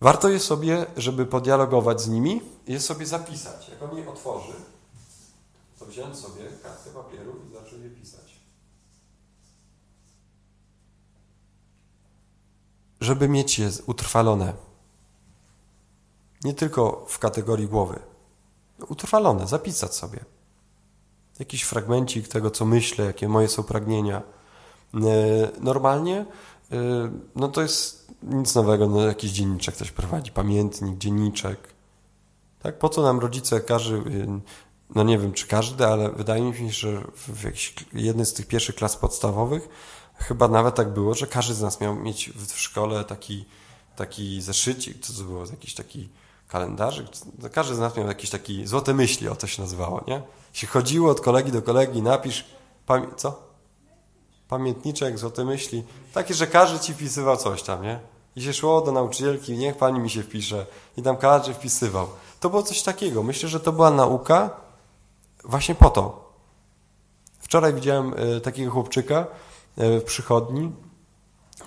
Warto 0.00 0.28
je 0.28 0.40
sobie, 0.40 0.86
żeby 0.96 1.26
podialogować 1.26 2.00
z 2.00 2.08
nimi, 2.08 2.40
je 2.66 2.80
sobie 2.80 3.06
zapisać. 3.06 3.68
Jak 3.68 3.82
on 3.82 3.98
je 3.98 4.08
otworzy, 4.08 4.52
to 5.78 5.86
wziąć 5.86 6.16
sobie 6.16 6.44
kartę 6.62 6.90
papieru 6.90 7.32
i 7.50 7.54
zacząć 7.54 7.82
je 7.82 7.90
pisać. 7.90 8.40
Żeby 13.00 13.28
mieć 13.28 13.58
je 13.58 13.70
utrwalone. 13.86 14.52
Nie 16.44 16.54
tylko 16.54 17.04
w 17.08 17.18
kategorii 17.18 17.68
głowy. 17.68 18.00
Utrwalone, 18.88 19.46
zapisać 19.46 19.94
sobie. 19.94 20.24
Jakiś 21.38 21.62
fragmencik 21.62 22.28
tego, 22.28 22.50
co 22.50 22.64
myślę, 22.64 23.04
jakie 23.04 23.28
moje 23.28 23.48
są 23.48 23.62
pragnienia. 23.62 24.22
E, 24.94 25.00
normalnie, 25.60 26.26
no 27.36 27.48
to 27.48 27.62
jest 27.62 28.12
nic 28.22 28.54
nowego, 28.54 28.88
no 28.88 29.06
jakiś 29.06 29.30
dzienniczek 29.30 29.74
ktoś 29.74 29.90
prowadzi, 29.90 30.30
pamiętnik, 30.30 30.98
dzienniczek. 30.98 31.74
Tak, 32.62 32.78
po 32.78 32.88
co 32.88 33.02
nam 33.02 33.18
rodzice 33.18 33.60
każe, 33.60 33.96
e, 33.96 34.40
no 34.94 35.02
nie 35.02 35.18
wiem 35.18 35.32
czy 35.32 35.46
każdy, 35.46 35.86
ale 35.86 36.10
wydaje 36.10 36.42
mi 36.42 36.54
się, 36.54 36.70
że 36.70 37.00
w 37.16 37.94
jednej 37.94 38.26
z 38.26 38.32
tych 38.32 38.46
pierwszych 38.46 38.74
klas 38.74 38.96
podstawowych 38.96 39.68
chyba 40.18 40.48
nawet 40.48 40.74
tak 40.74 40.92
było, 40.92 41.14
że 41.14 41.26
każdy 41.26 41.54
z 41.54 41.62
nas 41.62 41.80
miał 41.80 41.96
mieć 41.96 42.30
w 42.30 42.60
szkole 42.60 43.04
taki, 43.04 43.44
taki 43.96 44.42
zeszycik, 44.42 45.00
co 45.00 45.12
to 45.12 45.24
było, 45.24 45.46
jakiś 45.46 45.74
taki 45.74 46.08
kalendarzyk. 46.48 47.06
Każdy 47.52 47.74
z 47.74 47.78
nas 47.78 47.96
miał 47.96 48.06
jakieś 48.06 48.30
takie 48.30 48.66
złote 48.66 48.94
myśli, 48.94 49.28
o 49.28 49.36
to 49.36 49.46
się 49.46 49.62
nazywało, 49.62 50.04
nie? 50.06 50.22
Się 50.52 50.66
chodziło 50.66 51.10
od 51.10 51.20
kolegi 51.20 51.52
do 51.52 51.62
kolegi, 51.62 52.02
napisz, 52.02 52.44
co? 53.16 53.45
Pamiętniczek, 54.48 55.18
złote 55.18 55.44
myśli. 55.44 55.84
Takie, 56.12 56.34
że 56.34 56.46
każdy 56.46 56.78
ci 56.78 56.94
wpisywał 56.94 57.36
coś 57.36 57.62
tam, 57.62 57.82
nie? 57.82 58.00
I 58.36 58.42
się 58.42 58.52
szło 58.52 58.80
do 58.80 58.92
nauczycielki, 58.92 59.58
niech 59.58 59.76
pani 59.76 60.00
mi 60.00 60.10
się 60.10 60.22
wpisze. 60.22 60.66
I 60.96 61.02
tam 61.02 61.16
każdy 61.16 61.54
wpisywał. 61.54 62.08
To 62.40 62.50
było 62.50 62.62
coś 62.62 62.82
takiego. 62.82 63.22
Myślę, 63.22 63.48
że 63.48 63.60
to 63.60 63.72
była 63.72 63.90
nauka 63.90 64.50
właśnie 65.44 65.74
po 65.74 65.90
to. 65.90 66.32
Wczoraj 67.38 67.74
widziałem 67.74 68.14
e, 68.16 68.40
takiego 68.40 68.70
chłopczyka 68.70 69.26
e, 69.76 70.00
w 70.00 70.04
przychodni, 70.04 70.72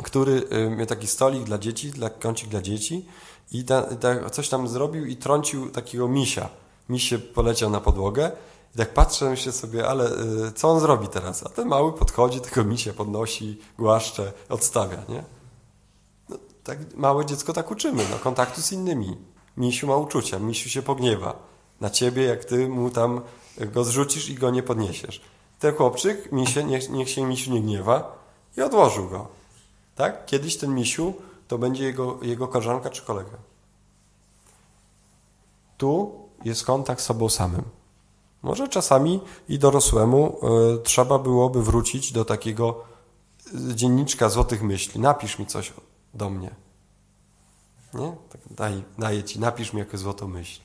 który 0.03 0.43
e, 0.49 0.69
miał 0.69 0.85
taki 0.85 1.07
stolik 1.07 1.43
dla 1.43 1.57
dzieci, 1.57 1.91
dla 1.91 2.09
kącik 2.09 2.49
dla 2.49 2.61
dzieci 2.61 3.05
i 3.51 3.63
ta, 3.63 3.85
coś 4.31 4.49
tam 4.49 4.67
zrobił 4.67 5.05
i 5.05 5.15
trącił 5.15 5.69
takiego 5.69 6.07
misia. 6.07 6.49
Miś 6.89 7.09
się 7.09 7.19
poleciał 7.19 7.69
na 7.69 7.81
podłogę 7.81 8.31
i 8.75 8.77
tak 8.77 8.93
patrzę, 8.93 9.29
myślę 9.29 9.51
sobie, 9.51 9.87
ale 9.87 10.11
y, 10.47 10.51
co 10.55 10.69
on 10.69 10.79
zrobi 10.79 11.07
teraz? 11.07 11.45
A 11.45 11.49
ten 11.49 11.67
mały 11.67 11.93
podchodzi, 11.93 12.41
tego 12.41 12.63
misia 12.63 12.93
podnosi, 12.93 13.59
głaszcze, 13.77 14.33
odstawia, 14.49 14.97
nie? 15.09 15.23
No, 16.29 16.37
tak 16.63 16.95
małe 16.95 17.25
dziecko 17.25 17.53
tak 17.53 17.71
uczymy, 17.71 18.03
no, 18.11 18.19
kontaktu 18.19 18.61
z 18.61 18.71
innymi. 18.71 19.17
Misiu 19.57 19.87
ma 19.87 19.95
uczucia, 19.95 20.39
misiu 20.39 20.69
się 20.69 20.81
pogniewa 20.81 21.35
na 21.81 21.89
ciebie, 21.89 22.23
jak 22.23 22.45
ty 22.45 22.69
mu 22.69 22.89
tam 22.89 23.21
go 23.59 23.83
zrzucisz 23.83 24.29
i 24.29 24.35
go 24.35 24.49
nie 24.49 24.63
podniesiesz. 24.63 25.21
Ten 25.59 25.75
chłopczyk, 25.75 26.31
misie, 26.31 26.63
niech, 26.63 26.89
niech 26.89 27.09
się 27.09 27.25
misiu 27.25 27.51
nie 27.51 27.61
gniewa 27.61 28.17
i 28.57 28.61
odłożył 28.61 29.09
go. 29.09 29.27
Tak? 29.95 30.25
Kiedyś 30.25 30.57
ten 30.57 30.75
misiu 30.75 31.13
to 31.47 31.57
będzie 31.57 31.83
jego, 31.83 32.19
jego 32.21 32.47
koleżanka 32.47 32.89
czy 32.89 33.01
kolega. 33.01 33.37
Tu 35.77 36.19
jest 36.45 36.63
kontakt 36.65 37.01
z 37.01 37.05
sobą 37.05 37.29
samym. 37.29 37.78
Może 38.41 38.67
czasami 38.67 39.19
i 39.49 39.59
dorosłemu 39.59 40.39
y, 40.77 40.83
trzeba 40.83 41.19
byłoby 41.19 41.63
wrócić 41.63 42.11
do 42.11 42.25
takiego 42.25 42.83
e, 43.71 43.75
dzienniczka 43.75 44.29
złotych 44.29 44.63
myśli. 44.63 45.01
Napisz 45.01 45.39
mi 45.39 45.45
coś 45.45 45.73
do 46.13 46.29
mnie. 46.29 46.55
Nie? 47.93 48.15
Tak 48.29 48.41
daj, 48.51 48.83
daję 48.97 49.23
ci, 49.23 49.39
napisz 49.39 49.73
mi 49.73 49.79
jakąś 49.79 49.99
złotą 49.99 50.27
myśl. 50.27 50.61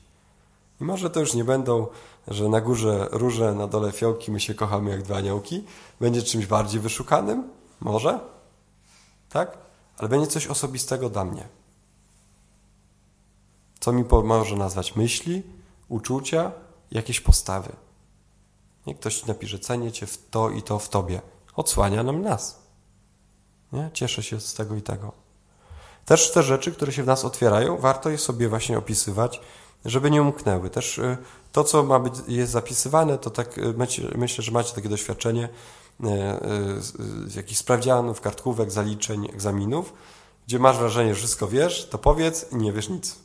I 0.81 0.83
może 0.83 1.09
to 1.09 1.19
już 1.19 1.33
nie 1.33 1.43
będą, 1.43 1.87
że 2.27 2.49
na 2.49 2.61
górze 2.61 3.07
róże, 3.11 3.55
na 3.55 3.67
dole 3.67 3.91
fiołki, 3.91 4.31
my 4.31 4.39
się 4.39 4.53
kochamy 4.53 4.91
jak 4.91 5.03
dwa 5.03 5.15
aniołki. 5.15 5.63
Będzie 5.99 6.23
czymś 6.23 6.45
bardziej 6.45 6.81
wyszukanym? 6.81 7.49
Może? 7.81 8.19
Tak? 9.29 9.65
ale 9.97 10.09
będzie 10.09 10.27
coś 10.27 10.47
osobistego 10.47 11.09
dla 11.09 11.25
mnie. 11.25 11.47
Co 13.79 13.91
mi 13.91 14.03
może 14.23 14.55
nazwać 14.55 14.95
myśli, 14.95 15.43
uczucia, 15.89 16.51
jakieś 16.95 17.21
postawy. 17.21 17.75
Nie 18.87 18.95
ktoś 18.95 19.25
napisze, 19.25 19.59
cenię 19.59 19.91
cię 19.91 20.05
w 20.07 20.29
to 20.29 20.49
i 20.49 20.61
to 20.61 20.79
w 20.79 20.89
tobie. 20.89 21.21
Odsłania 21.55 22.03
nam 22.03 22.21
nas. 22.21 22.59
Nie? 23.71 23.89
Cieszę 23.93 24.23
się 24.23 24.39
z 24.39 24.53
tego 24.53 24.75
i 24.75 24.81
tego. 24.81 25.11
Też 26.05 26.31
te 26.31 26.43
rzeczy, 26.43 26.71
które 26.71 26.91
się 26.91 27.03
w 27.03 27.07
nas 27.07 27.25
otwierają, 27.25 27.77
warto 27.77 28.09
je 28.09 28.17
sobie 28.17 28.49
właśnie 28.49 28.77
opisywać 28.77 29.41
żeby 29.85 30.11
nie 30.11 30.21
umknęły. 30.21 30.69
Też 30.69 30.97
y, 30.97 31.17
to, 31.51 31.63
co 31.63 31.83
ma 31.83 31.99
być, 31.99 32.13
jest 32.27 32.51
zapisywane, 32.51 33.17
to 33.17 33.29
tak 33.29 33.57
y, 33.57 33.73
myślę, 34.15 34.43
że 34.43 34.51
macie 34.51 34.75
takie 34.75 34.89
doświadczenie 34.89 35.49
z 37.27 37.35
jakichś 37.35 37.59
sprawdzianów, 37.59 38.21
kartkówek, 38.21 38.71
zaliczeń, 38.71 39.25
egzaminów, 39.25 39.93
gdzie 40.47 40.59
masz 40.59 40.77
wrażenie, 40.77 41.13
że 41.13 41.19
wszystko 41.19 41.47
wiesz, 41.47 41.89
to 41.89 41.97
powiedz 41.97 42.51
i 42.51 42.55
nie 42.55 42.73
wiesz 42.73 42.89
nic. 42.89 43.19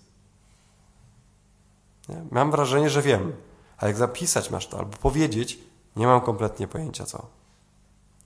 Nie? 2.09 2.25
Mam 2.31 2.51
wrażenie, 2.51 2.91
że 2.91 3.03
wiem, 3.03 3.33
a 3.81 3.87
jak 3.87 3.97
zapisać 3.97 4.51
masz 4.51 4.67
to 4.67 4.79
albo 4.79 4.97
powiedzieć, 4.97 5.59
nie 5.97 6.07
mam 6.07 6.21
kompletnie 6.21 6.69
pojęcia 6.69 7.07
co. 7.07 7.27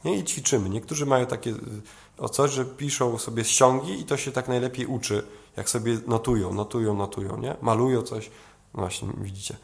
Nie? 0.04 0.18
I 0.18 0.24
ćwiczymy. 0.24 0.68
Niektórzy 0.68 1.06
mają 1.06 1.26
takie 1.26 1.54
o 2.18 2.28
coś, 2.28 2.50
że 2.50 2.64
piszą 2.64 3.18
sobie 3.18 3.44
ściągi 3.44 4.00
i 4.00 4.04
to 4.04 4.16
się 4.16 4.32
tak 4.32 4.48
najlepiej 4.48 4.86
uczy, 4.86 5.26
jak 5.56 5.70
sobie 5.70 5.98
notują, 6.06 6.54
notują, 6.54 6.94
notują, 6.94 7.38
nie? 7.38 7.56
Malują 7.60 8.02
coś, 8.02 8.30
no 8.74 8.80
właśnie, 8.80 9.08
widzicie, 9.16 9.56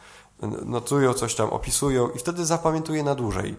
notują 0.64 1.14
coś 1.14 1.34
tam, 1.34 1.50
opisują 1.50 2.10
i 2.10 2.18
wtedy 2.18 2.46
zapamiętuję 2.46 3.02
na 3.02 3.14
dłużej. 3.14 3.56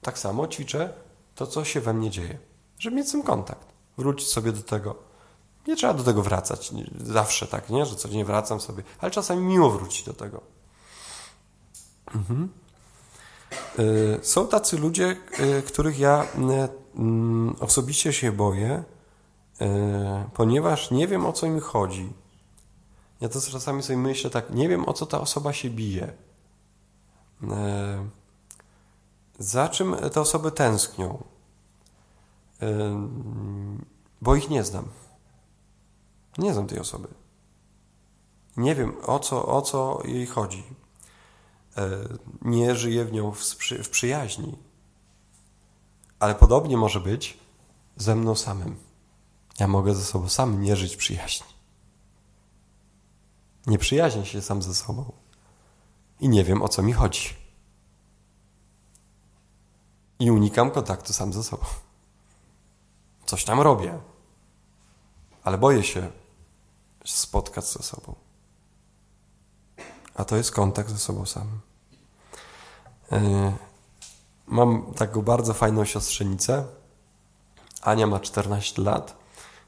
Tak 0.00 0.18
samo 0.18 0.48
ćwiczę 0.48 0.92
to, 1.34 1.46
co 1.46 1.64
się 1.64 1.80
we 1.80 1.94
mnie 1.94 2.10
dzieje, 2.10 2.38
żeby 2.78 2.96
mieć 2.96 3.08
z 3.08 3.12
tym 3.12 3.22
kontakt, 3.22 3.66
wrócić 3.98 4.28
sobie 4.28 4.52
do 4.52 4.62
tego. 4.62 5.09
Nie 5.66 5.76
trzeba 5.76 5.94
do 5.94 6.04
tego 6.04 6.22
wracać, 6.22 6.72
zawsze 7.00 7.46
tak, 7.46 7.70
nie, 7.70 7.86
że 7.86 7.96
codziennie 7.96 8.24
wracam 8.24 8.60
sobie, 8.60 8.82
ale 8.98 9.10
czasami 9.10 9.42
miło 9.42 9.70
wrócić 9.70 10.04
do 10.04 10.12
tego. 10.12 10.40
Mhm. 12.14 12.48
Y, 13.78 14.18
są 14.22 14.46
tacy 14.46 14.78
ludzie, 14.78 15.16
y, 15.58 15.62
których 15.62 15.98
ja 15.98 16.24
y, 16.24 16.98
mm, 16.98 17.56
osobiście 17.60 18.12
się 18.12 18.32
boję, 18.32 18.84
ponieważ 20.34 20.90
nie 20.90 21.08
wiem 21.08 21.26
o 21.26 21.32
co 21.32 21.46
im 21.46 21.60
chodzi. 21.60 22.12
Ja 23.20 23.28
to 23.28 23.40
czasami 23.40 23.82
sobie 23.82 23.96
myślę 23.96 24.30
tak, 24.30 24.50
nie 24.50 24.68
wiem 24.68 24.88
o 24.88 24.92
co 24.92 25.06
ta 25.06 25.20
osoba 25.20 25.52
się 25.52 25.70
bije. 25.70 26.12
Za 29.38 29.68
czym 29.68 29.96
te 30.12 30.20
osoby 30.20 30.50
tęsknią? 30.52 31.24
Bo 34.22 34.36
ich 34.36 34.50
nie 34.50 34.64
znam. 34.64 34.88
Nie 36.38 36.52
znam 36.52 36.66
tej 36.66 36.78
osoby. 36.78 37.08
Nie 38.56 38.74
wiem 38.74 38.96
o 39.06 39.18
co, 39.18 39.46
o 39.46 39.62
co 39.62 40.02
jej 40.04 40.26
chodzi. 40.26 40.64
E, 41.76 41.88
nie 42.42 42.74
żyje 42.74 43.04
w 43.04 43.12
nią 43.12 43.32
w, 43.32 43.56
przy, 43.56 43.84
w 43.84 43.90
przyjaźni. 43.90 44.58
Ale 46.18 46.34
podobnie 46.34 46.76
może 46.76 47.00
być 47.00 47.38
ze 47.96 48.16
mną 48.16 48.34
samym. 48.34 48.76
Ja 49.58 49.68
mogę 49.68 49.94
ze 49.94 50.04
sobą 50.04 50.28
sam 50.28 50.62
nie 50.62 50.76
żyć 50.76 50.96
przyjaźni. 50.96 51.46
Nie 53.66 53.78
przyjaźnię 53.78 54.26
się 54.26 54.42
sam 54.42 54.62
ze 54.62 54.74
sobą. 54.74 55.12
I 56.20 56.28
nie 56.28 56.44
wiem, 56.44 56.62
o 56.62 56.68
co 56.68 56.82
mi 56.82 56.92
chodzi. 56.92 57.28
I 60.18 60.30
unikam 60.30 60.70
kontaktu 60.70 61.12
sam 61.12 61.32
ze 61.32 61.44
sobą. 61.44 61.64
Coś 63.26 63.44
tam 63.44 63.60
robię. 63.60 63.98
Ale 65.44 65.58
boję 65.58 65.82
się 65.82 66.10
spotkać 67.04 67.64
ze 67.64 67.82
sobą 67.82 68.14
a 70.20 70.24
to 70.24 70.36
jest 70.36 70.52
kontakt 70.52 70.90
ze 70.90 70.98
sobą 70.98 71.26
samym. 71.26 71.60
E, 73.12 73.52
mam 74.46 74.94
taką 74.96 75.22
bardzo 75.22 75.54
fajną 75.54 75.84
siostrzenicę. 75.84 76.64
Ania 77.82 78.06
ma 78.06 78.20
14 78.20 78.82
lat 78.82 79.16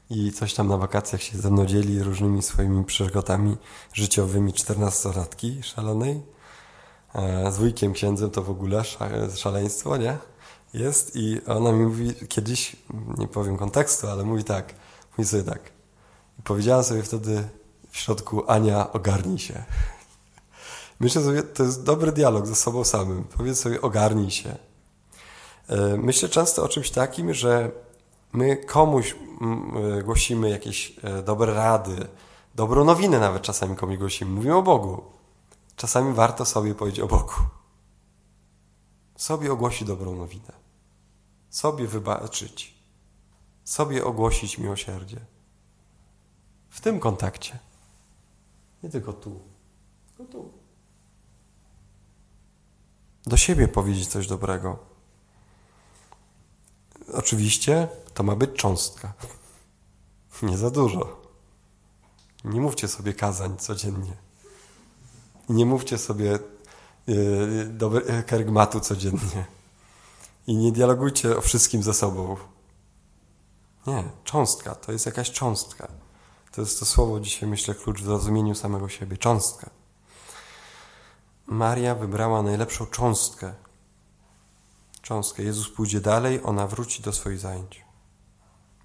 i 0.09 0.31
coś 0.31 0.53
tam 0.53 0.67
na 0.67 0.77
wakacjach 0.77 1.21
się 1.21 1.37
ze 1.37 1.51
mną 1.51 1.65
dzieli 1.65 2.03
różnymi 2.03 2.41
swoimi 2.41 2.85
przygodami 2.85 3.57
życiowymi 3.93 4.53
14-latki 4.53 5.63
szalonej. 5.63 6.21
E, 7.15 7.51
z 7.51 7.57
wujkiem 7.57 7.93
księdzem 7.93 8.29
to 8.29 8.43
w 8.43 8.49
ogóle 8.49 8.83
szaleństwo, 9.35 9.97
nie? 9.97 10.17
Jest 10.73 11.15
i 11.15 11.41
ona 11.45 11.71
mi 11.71 11.85
mówi 11.85 12.13
kiedyś, 12.27 12.75
nie 13.17 13.27
powiem 13.27 13.57
kontekstu, 13.57 14.07
ale 14.07 14.23
mówi 14.23 14.43
tak, 14.43 14.73
mówi 15.17 15.29
sobie 15.29 15.43
tak. 15.43 15.72
I 16.39 16.41
powiedziała 16.41 16.83
sobie 16.83 17.03
wtedy 17.03 17.49
w 17.91 17.97
środku, 17.97 18.43
Ania, 18.47 18.93
ogarnij 18.93 19.39
się. 19.39 19.63
Myślę 20.99 21.23
sobie, 21.23 21.43
to 21.43 21.63
jest 21.63 21.83
dobry 21.83 22.11
dialog 22.11 22.47
ze 22.47 22.55
sobą 22.55 22.83
samym. 22.83 23.23
Powiedz 23.23 23.59
sobie, 23.59 23.81
ogarnij 23.81 24.31
się. 24.31 24.55
E, 25.67 25.97
myślę 25.97 26.29
często 26.29 26.63
o 26.63 26.67
czymś 26.67 26.89
takim, 26.89 27.33
że 27.33 27.71
my 28.33 28.57
komuś 28.57 29.15
e, 29.99 30.03
głosimy 30.03 30.49
jakieś 30.49 30.99
e, 31.03 31.23
dobre 31.23 31.53
rady, 31.53 32.07
dobrą 32.55 32.83
nowinę 32.83 33.19
nawet 33.19 33.43
czasami 33.43 33.75
komuś 33.75 33.97
głosimy. 33.97 34.31
Mówimy 34.31 34.55
o 34.55 34.61
Bogu. 34.61 35.03
Czasami 35.75 36.13
warto 36.13 36.45
sobie 36.45 36.75
powiedzieć 36.75 36.99
o 36.99 37.07
Bogu. 37.07 37.33
Sobie 39.15 39.51
ogłosić 39.51 39.87
dobrą 39.87 40.15
nowinę. 40.15 40.51
Sobie 41.49 41.87
wybaczyć. 41.87 42.73
Sobie 43.63 44.05
ogłosić 44.05 44.57
miłosierdzie. 44.57 45.19
W 46.73 46.81
tym 46.81 46.99
kontakcie. 46.99 47.59
Nie 48.83 48.89
tylko 48.89 49.13
tu, 49.13 49.39
tylko 50.07 50.31
tu 50.31 50.51
do 53.25 53.37
siebie 53.37 53.67
powiedzieć 53.67 54.07
coś 54.07 54.27
dobrego. 54.27 54.79
Oczywiście 57.13 57.87
to 58.13 58.23
ma 58.23 58.35
być 58.35 58.51
cząstka. 58.55 59.13
Nie 60.41 60.57
za 60.57 60.71
dużo. 60.71 61.21
Nie 62.43 62.61
mówcie 62.61 62.87
sobie 62.87 63.13
kazań 63.13 63.57
codziennie. 63.57 64.17
Nie 65.49 65.65
mówcie 65.65 65.97
sobie 65.97 66.39
yy, 67.07 67.65
dobre, 67.65 68.23
kerygmatu 68.23 68.79
codziennie. 68.79 69.45
I 70.47 70.55
nie 70.55 70.71
dialogujcie 70.71 71.37
o 71.37 71.41
wszystkim 71.41 71.83
ze 71.83 71.93
sobą. 71.93 72.37
Nie, 73.87 74.03
cząstka 74.23 74.75
to 74.75 74.91
jest 74.91 75.05
jakaś 75.05 75.31
cząstka. 75.31 76.02
To 76.53 76.61
jest 76.61 76.79
to 76.79 76.85
słowo 76.85 77.19
dzisiaj, 77.19 77.49
myślę, 77.49 77.75
klucz 77.75 78.01
w 78.01 78.05
zrozumieniu 78.05 78.55
samego 78.55 78.89
siebie. 78.89 79.17
Cząstka. 79.17 79.69
Maria 81.47 81.95
wybrała 81.95 82.41
najlepszą 82.41 82.85
cząstkę. 82.85 83.53
Cząstkę. 85.01 85.43
Jezus 85.43 85.69
pójdzie 85.69 86.01
dalej, 86.01 86.43
ona 86.43 86.67
wróci 86.67 87.03
do 87.03 87.13
swoich 87.13 87.39
zajęć. 87.39 87.85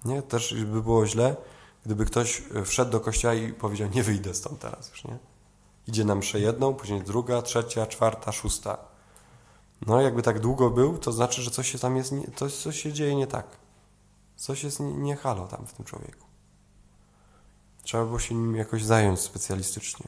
Nie? 0.05 0.21
Też 0.21 0.53
by 0.53 0.81
było 0.81 1.07
źle, 1.07 1.35
gdyby 1.85 2.05
ktoś 2.05 2.43
wszedł 2.65 2.91
do 2.91 2.99
kościoła 2.99 3.33
i 3.33 3.53
powiedział, 3.53 3.89
nie 3.89 4.03
wyjdę 4.03 4.33
stąd 4.33 4.59
teraz 4.59 4.89
już, 4.89 5.03
nie? 5.03 5.17
Idzie 5.87 6.05
nam 6.05 6.17
mszę 6.17 6.39
jedną, 6.39 6.73
później 6.73 7.01
druga, 7.01 7.41
trzecia, 7.41 7.87
czwarta, 7.87 8.31
szósta. 8.31 8.77
No, 9.87 10.01
jakby 10.01 10.21
tak 10.21 10.39
długo 10.39 10.69
był, 10.69 10.97
to 10.97 11.11
znaczy, 11.11 11.41
że 11.41 11.51
coś 11.51 11.71
się 11.71 11.79
tam 11.79 11.97
jest, 11.97 12.13
to 12.35 12.49
coś 12.49 12.81
się 12.81 12.93
dzieje 12.93 13.15
nie 13.15 13.27
tak. 13.27 13.45
Coś 14.35 14.63
jest 14.63 14.79
nie, 14.79 14.93
nie 14.93 15.15
halo 15.15 15.47
tam 15.47 15.67
w 15.67 15.73
tym 15.73 15.85
człowieku. 15.85 16.28
Trzeba 17.89 18.05
było 18.05 18.19
się 18.19 18.35
nim 18.35 18.55
jakoś 18.55 18.83
zająć 18.83 19.19
specjalistycznie. 19.19 20.07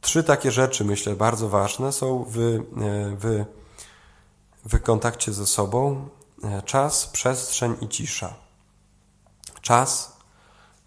Trzy 0.00 0.24
takie 0.24 0.50
rzeczy, 0.50 0.84
myślę, 0.84 1.16
bardzo 1.16 1.48
ważne 1.48 1.92
są 1.92 2.24
w, 2.24 2.38
e, 2.38 2.60
w, 3.16 3.44
w 4.64 4.82
kontakcie 4.82 5.32
ze 5.32 5.46
sobą. 5.46 6.08
E, 6.44 6.62
czas, 6.62 7.06
przestrzeń 7.06 7.76
i 7.80 7.88
cisza. 7.88 8.34
Czas. 9.60 10.16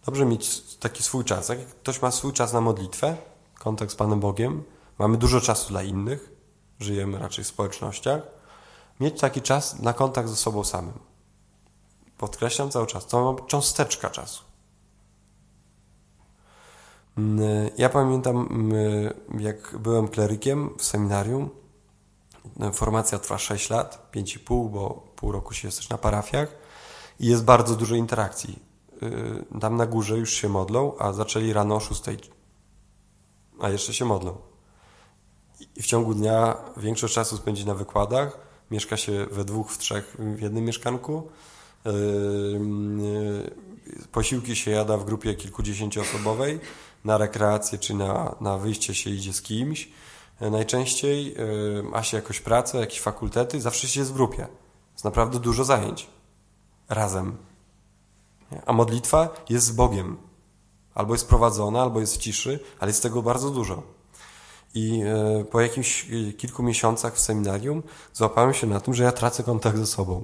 Dobrze 0.06 0.26
mieć 0.26 0.62
taki 0.76 1.04
swój 1.04 1.24
czas. 1.24 1.50
Jak 1.50 1.68
ktoś 1.68 2.02
ma 2.02 2.12
swój 2.12 2.34
czas 2.34 2.54
na 2.54 2.62
modlitwę, 2.62 3.18
kontakt 3.60 3.92
z 3.92 3.96
Panem 3.96 4.20
Bogiem, 4.20 4.64
mamy 5.00 5.18
dużo 5.18 5.42
czasu 5.42 5.70
dla 5.70 5.84
innych, 5.84 6.32
żyjemy 6.80 7.20
raczej 7.20 7.44
w 7.44 7.48
społecznościach, 7.48 8.22
mieć 9.00 9.22
taki 9.22 9.42
czas 9.42 9.80
na 9.80 9.94
kontakt 9.94 10.30
ze 10.30 10.36
sobą 10.36 10.64
samym. 10.64 11.00
Podkreślam 12.18 12.72
cały 12.72 12.88
czas, 12.88 13.06
to 13.08 13.26
ma 13.26 13.34
być 13.34 13.46
cząsteczka 13.50 14.10
czasu. 14.10 14.55
Mm, 17.18 17.70
ja 17.78 17.90
pamiętam, 17.90 18.48
mm, 18.52 19.14
jak 19.40 19.78
byłem 19.78 20.08
klerykiem 20.08 20.70
w 20.78 20.86
seminarium, 20.86 21.50
formacja 22.74 23.20
trwa 23.20 23.38
6 23.38 23.70
lat, 23.70 24.10
5,5, 24.12 24.70
bo 24.70 25.08
pół 25.16 25.32
roku 25.32 25.54
się 25.54 25.68
jesteś 25.68 25.90
na 25.90 25.98
parafiach 25.98 26.56
i 27.20 27.28
jest 27.28 27.44
bardzo 27.44 27.76
dużo 27.76 27.96
interakcji. 27.96 28.60
Tam 29.62 29.76
na 29.76 29.86
górze 29.86 30.18
już 30.18 30.34
się 30.34 30.50
modlą, 30.50 30.98
a 31.00 31.14
zaczęli 31.14 31.54
rano 31.54 31.76
o 31.76 31.80
6, 31.80 32.04
a 33.62 33.70
jeszcze 33.70 33.94
się 33.94 34.06
modlą. 34.06 34.38
I 35.76 35.82
w 35.82 35.86
ciągu 35.86 36.14
dnia 36.14 36.58
większość 36.78 37.14
czasu 37.14 37.38
spędzi 37.38 37.66
na 37.66 37.76
wykładach, 37.76 38.38
mieszka 38.72 38.98
się 38.98 39.26
we 39.32 39.46
dwóch, 39.46 39.72
w 39.72 39.78
trzech 39.78 40.16
w 40.20 40.42
jednym 40.42 40.66
mieszkanku. 40.66 41.30
Y, 41.86 41.92
posiłki 44.12 44.56
się 44.56 44.72
jada 44.72 44.98
w 44.98 45.06
grupie 45.06 45.36
kilkudziesięcioosobowej 45.36 46.60
na 47.06 47.18
rekreację 47.18 47.78
czy 47.78 47.94
na, 47.94 48.36
na 48.42 48.58
wyjście 48.58 48.96
się 48.96 49.10
idzie 49.10 49.34
z 49.34 49.42
kimś. 49.42 49.90
E, 50.40 50.50
najczęściej 50.50 51.36
e, 51.80 51.84
ma 51.84 52.04
się 52.04 52.18
jakąś 52.18 52.40
pracę, 52.40 52.78
jakieś 52.78 53.00
fakultety, 53.00 53.62
zawsze 53.62 53.88
się 53.88 54.00
jest 54.00 54.12
w 54.12 54.14
grupie. 54.14 54.48
Jest 54.94 55.06
naprawdę 55.06 55.40
dużo 55.40 55.64
zajęć. 55.64 56.08
Razem. 56.90 57.38
A 58.66 58.74
modlitwa 58.74 59.30
jest 59.50 59.66
z 59.66 59.72
Bogiem. 59.72 60.18
Albo 60.96 61.14
jest 61.14 61.28
prowadzona, 61.28 61.82
albo 61.82 62.00
jest 62.00 62.16
w 62.16 62.18
ciszy, 62.18 62.60
ale 62.80 62.90
jest 62.90 63.04
tego 63.04 63.22
bardzo 63.22 63.50
dużo. 63.50 63.84
I 64.74 65.02
e, 65.02 65.46
po 65.46 65.62
jakimś 65.62 66.08
kilku 66.38 66.64
miesiącach 66.64 67.16
w 67.16 67.20
seminarium 67.20 67.84
złapałem 68.14 68.54
się 68.54 68.68
na 68.68 68.80
tym, 68.80 68.94
że 68.94 69.04
ja 69.04 69.12
tracę 69.12 69.44
kontakt 69.44 69.78
ze 69.78 69.86
sobą. 69.86 70.24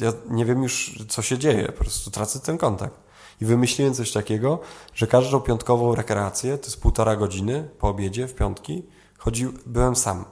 Ja 0.00 0.12
nie 0.30 0.44
wiem 0.44 0.62
już, 0.62 0.98
co 1.08 1.22
się 1.22 1.38
dzieje, 1.38 1.66
po 1.66 1.72
prostu 1.72 2.10
tracę 2.10 2.40
ten 2.40 2.58
kontakt. 2.58 3.11
I 3.42 3.44
wymyśliłem 3.44 3.94
coś 3.94 4.12
takiego, 4.12 4.58
że 4.94 5.06
każdą 5.06 5.40
piątkową 5.40 5.94
rekreację, 5.94 6.58
to 6.58 6.66
jest 6.66 6.80
półtora 6.80 7.16
godziny 7.16 7.68
po 7.78 7.88
obiedzie 7.88 8.28
w 8.28 8.34
piątki, 8.34 8.82
chodził, 9.18 9.52
byłem 9.66 9.96
sam. 9.96 10.24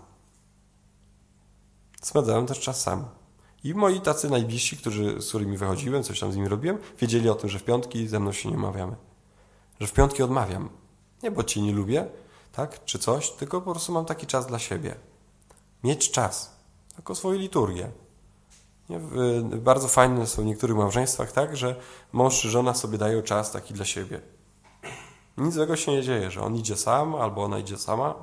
Spędzałem 2.03 2.47
też 2.47 2.61
czas 2.61 2.83
sam. 2.83 3.05
I 3.65 3.75
moi 3.75 4.01
tacy 4.01 4.31
najbliżsi, 4.31 4.77
którzy, 4.77 5.23
z 5.23 5.29
którymi 5.29 5.57
wychodziłem, 5.57 6.03
coś 6.03 6.21
tam 6.21 6.33
z 6.33 6.37
nimi 6.37 6.49
robiłem, 6.49 6.79
wiedzieli 7.01 7.29
o 7.29 7.35
tym, 7.35 7.51
że 7.51 7.59
w 7.59 7.65
piątki 7.65 8.09
ze 8.09 8.21
mną 8.21 8.33
się 8.33 8.51
nie 8.51 8.57
umawiamy. 8.57 8.97
Że 9.81 9.87
w 9.87 9.93
piątki 9.93 10.23
odmawiam. 10.23 10.69
Nie, 11.23 11.31
bo 11.31 11.45
cię 11.45 11.63
nie 11.63 11.73
lubię, 11.73 12.07
tak, 12.53 12.85
czy 12.85 12.99
coś, 12.99 13.31
tylko 13.31 13.61
po 13.61 13.71
prostu 13.71 13.93
mam 13.93 14.05
taki 14.05 14.27
czas 14.27 14.47
dla 14.47 14.59
siebie. 14.59 14.95
Mieć 15.85 16.11
czas. 16.11 16.57
Taką 16.97 17.15
swoją 17.15 17.39
liturgię. 17.39 17.91
Bardzo 19.57 19.89
fajne 19.89 20.27
są 20.27 20.43
w 20.43 20.45
niektórych 20.45 20.77
małżeństwach 20.77 21.33
tak, 21.33 21.57
że 21.57 21.77
mąż 22.13 22.41
czy 22.41 22.51
żona 22.51 22.75
sobie 22.75 22.99
dają 22.99 23.23
czas 23.23 23.53
taki 23.53 23.75
dla 23.75 23.85
siebie. 23.85 24.21
Nic 25.39 25.55
złego 25.55 25.77
się 25.77 25.93
nie 25.93 26.03
dzieje, 26.03 26.31
że 26.31 26.43
on 26.43 26.57
idzie 26.57 26.77
sam 26.77 27.15
albo 27.15 27.45
ona 27.45 27.59
idzie 27.59 27.79
sama. 27.79 28.15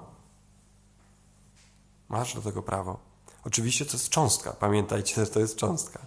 Masz 2.09 2.35
do 2.35 2.41
tego 2.41 2.63
prawo. 2.63 2.99
Oczywiście 3.45 3.85
to 3.85 3.93
jest 3.93 4.09
cząstka. 4.09 4.53
Pamiętajcie, 4.53 5.25
że 5.25 5.31
to 5.31 5.39
jest 5.39 5.55
cząstka. 5.55 5.99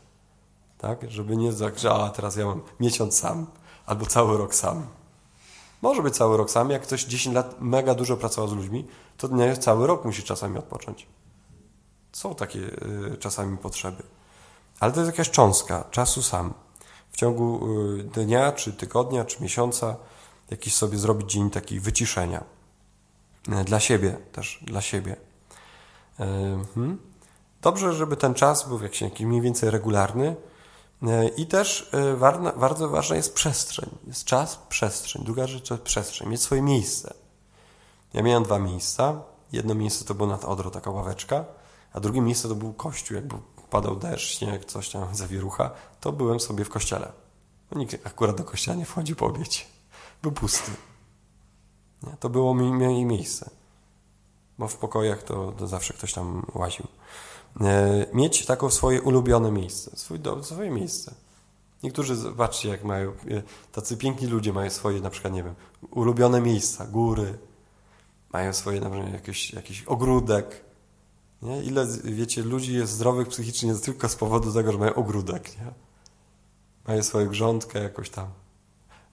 Tak? 0.78 1.10
Żeby 1.10 1.36
nie 1.36 1.52
zagrzała, 1.52 2.10
teraz 2.10 2.36
ja 2.36 2.46
mam 2.46 2.62
miesiąc 2.80 3.18
sam 3.18 3.46
albo 3.86 4.06
cały 4.06 4.38
rok 4.38 4.54
sam. 4.54 4.86
Może 5.82 6.02
być 6.02 6.16
cały 6.16 6.36
rok 6.36 6.50
sam. 6.50 6.70
Jak 6.70 6.82
ktoś 6.82 7.04
10 7.04 7.36
lat 7.36 7.60
mega 7.60 7.94
dużo 7.94 8.16
pracował 8.16 8.48
z 8.48 8.52
ludźmi, 8.52 8.86
to 9.16 9.28
nie 9.28 9.56
cały 9.56 9.86
rok 9.86 10.04
musi 10.04 10.22
czasami 10.22 10.58
odpocząć. 10.58 11.06
Są 12.12 12.34
takie 12.34 12.58
y, 12.58 13.16
czasami 13.18 13.58
potrzeby. 13.58 14.02
Ale 14.80 14.92
to 14.92 15.00
jest 15.00 15.12
jakaś 15.12 15.30
cząstka 15.30 15.84
czasu 15.90 16.22
sam. 16.22 16.54
W 17.10 17.16
ciągu 17.16 17.68
y, 17.98 18.04
dnia, 18.04 18.52
czy 18.52 18.72
tygodnia, 18.72 19.24
czy 19.24 19.42
miesiąca 19.42 19.96
jakiś 20.50 20.74
sobie 20.74 20.98
zrobić 20.98 21.32
dzień 21.32 21.50
taki 21.50 21.80
wyciszenia. 21.80 22.44
Y, 23.48 23.64
dla 23.64 23.80
siebie 23.80 24.16
też, 24.32 24.60
dla 24.62 24.80
siebie. 24.80 25.12
Y, 25.12 26.24
hmm. 26.74 26.98
Dobrze, 27.62 27.92
żeby 27.92 28.16
ten 28.16 28.34
czas 28.34 28.68
był 28.68 28.82
jakiś, 28.82 29.00
jakiś 29.00 29.26
mniej 29.26 29.40
więcej 29.40 29.70
regularny. 29.70 30.36
I 31.36 31.46
też 31.46 31.90
bardzo 32.56 32.88
ważna 32.88 33.16
jest 33.16 33.34
przestrzeń. 33.34 33.90
Jest 34.06 34.24
czas, 34.24 34.58
przestrzeń. 34.68 35.24
Druga 35.24 35.46
rzecz 35.46 35.68
to 35.68 35.74
jest 35.74 35.84
przestrzeń. 35.84 36.28
Mieć 36.28 36.42
swoje 36.42 36.62
miejsce. 36.62 37.14
Ja 38.14 38.22
miałem 38.22 38.42
dwa 38.42 38.58
miejsca. 38.58 39.22
Jedno 39.52 39.74
miejsce 39.74 40.04
to 40.04 40.14
było 40.14 40.28
nad 40.28 40.44
Odro, 40.44 40.70
taka 40.70 40.90
ławeczka, 40.90 41.44
a 41.92 42.00
drugie 42.00 42.20
miejsce 42.20 42.48
to 42.48 42.54
był 42.54 42.72
kościół, 42.72 43.14
jak 43.14 43.26
był 43.26 43.38
padał 43.70 43.96
deszcz, 43.96 44.38
śnieg, 44.38 44.64
coś 44.64 44.88
tam, 44.88 45.14
zawierucha, 45.16 45.70
to 46.00 46.12
byłem 46.12 46.40
sobie 46.40 46.64
w 46.64 46.68
kościele. 46.68 47.12
Nikt 47.76 48.06
akurat 48.06 48.36
do 48.36 48.44
kościoła 48.44 48.76
nie 48.76 48.84
wchodzi 48.84 49.16
po 49.16 49.26
obiecie. 49.26 49.64
Był 50.22 50.32
pusty. 50.32 50.70
Nie? 52.02 52.16
To 52.20 52.30
było 52.30 52.54
mi, 52.54 52.72
mi 52.72 53.04
miejsce. 53.04 53.50
Bo 54.58 54.68
w 54.68 54.76
pokojach 54.76 55.22
to, 55.22 55.52
to 55.52 55.66
zawsze 55.66 55.94
ktoś 55.94 56.12
tam 56.12 56.46
łaził. 56.54 56.86
E, 57.60 58.06
mieć 58.12 58.46
taką 58.46 58.70
swoje 58.70 59.02
ulubione 59.02 59.52
miejsce. 59.52 59.96
Swój 59.96 60.20
dom, 60.20 60.44
swoje 60.44 60.70
miejsce. 60.70 61.14
Niektórzy, 61.82 62.16
zobaczcie, 62.16 62.68
jak 62.68 62.84
mają, 62.84 63.10
e, 63.10 63.42
tacy 63.72 63.96
piękni 63.96 64.26
ludzie 64.26 64.52
mają 64.52 64.70
swoje, 64.70 65.00
na 65.00 65.10
przykład, 65.10 65.32
nie 65.34 65.42
wiem, 65.42 65.54
ulubione 65.90 66.40
miejsca, 66.40 66.86
góry, 66.86 67.38
mają 68.32 68.52
swoje, 68.52 68.80
na 68.80 68.90
przykład, 68.90 69.12
jakiś, 69.12 69.52
jakiś 69.52 69.82
ogródek, 69.82 70.64
nie? 71.42 71.62
Ile, 71.62 71.86
wiecie, 72.04 72.42
ludzi 72.42 72.74
jest 72.74 72.92
zdrowych 72.92 73.28
psychicznie 73.28 73.74
tylko 73.74 74.08
z 74.08 74.16
powodu 74.16 74.52
tego, 74.52 74.72
że 74.72 74.78
mają 74.78 74.94
ogródek, 74.94 75.58
nie? 75.58 75.72
Mają 76.88 77.02
swoją 77.02 77.28
grządkę 77.28 77.82
jakoś 77.82 78.10
tam. 78.10 78.28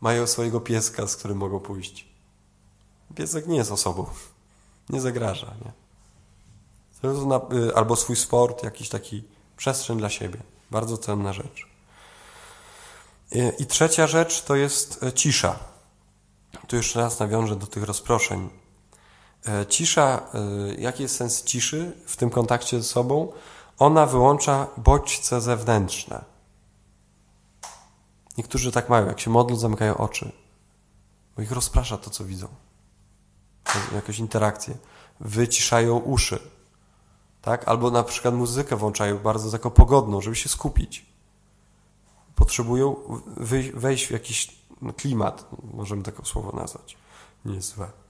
Mają 0.01 0.27
swojego 0.27 0.61
pieska, 0.61 1.07
z 1.07 1.15
którym 1.15 1.37
mogą 1.37 1.59
pójść. 1.59 2.07
Piesek 3.15 3.47
nie 3.47 3.57
jest 3.57 3.71
osobą. 3.71 4.05
Nie 4.89 5.01
zagraża, 5.01 5.53
nie? 5.65 5.71
Y, 7.57 7.75
albo 7.75 7.95
swój 7.95 8.15
sport, 8.15 8.63
jakiś 8.63 8.89
taki 8.89 9.23
przestrzeń 9.57 9.97
dla 9.97 10.09
siebie. 10.09 10.39
Bardzo 10.71 10.97
cenna 10.97 11.33
rzecz. 11.33 11.67
Y, 13.35 13.53
I 13.59 13.65
trzecia 13.65 14.07
rzecz 14.07 14.43
to 14.43 14.55
jest 14.55 15.03
e, 15.03 15.13
cisza. 15.13 15.59
Tu 16.67 16.75
jeszcze 16.75 16.99
raz 16.99 17.19
nawiążę 17.19 17.55
do 17.55 17.67
tych 17.67 17.83
rozproszeń 17.83 18.49
cisza, 19.69 20.21
e, 20.33 20.75
jaki 20.75 21.03
jest 21.03 21.15
sens 21.15 21.43
ciszy 21.43 21.97
w 22.05 22.15
tym 22.15 22.29
kontakcie 22.29 22.77
ze 22.77 22.83
sobą? 22.83 23.33
Ona 23.79 24.05
wyłącza 24.05 24.67
bodźce 24.77 25.41
zewnętrzne. 25.41 26.25
Niektórzy 28.37 28.71
tak 28.71 28.89
mają, 28.89 29.07
jak 29.07 29.19
się 29.19 29.29
modlą, 29.29 29.55
zamykają 29.55 29.97
oczy, 29.97 30.31
bo 31.35 31.41
ich 31.41 31.51
rozprasza 31.51 31.97
to, 31.97 32.09
co 32.09 32.25
widzą. 32.25 32.47
Jakąś 33.95 34.19
interakcję. 34.19 34.77
Wyciszają 35.19 35.97
uszy. 35.97 36.39
Tak? 37.41 37.67
Albo 37.67 37.91
na 37.91 38.03
przykład 38.03 38.33
muzykę 38.33 38.75
włączają 38.75 39.19
bardzo 39.19 39.51
taką 39.51 39.69
pogodną, 39.69 40.21
żeby 40.21 40.35
się 40.35 40.49
skupić. 40.49 41.05
Potrzebują 42.35 42.95
wejść 43.73 44.07
w 44.07 44.11
jakiś 44.11 44.57
klimat, 44.97 45.49
możemy 45.73 46.03
takie 46.03 46.25
słowo 46.25 46.51
nazwać. 46.51 46.97
Nie 47.45 47.55
jest 47.55 47.75
złe. 47.75 48.06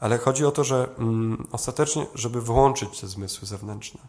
Ale 0.00 0.18
chodzi 0.18 0.44
o 0.44 0.50
to, 0.50 0.64
że 0.64 0.88
mm, 0.98 1.46
ostatecznie, 1.52 2.06
żeby 2.14 2.42
wyłączyć 2.42 3.00
te 3.00 3.06
zmysły 3.06 3.48
zewnętrzne, 3.48 4.00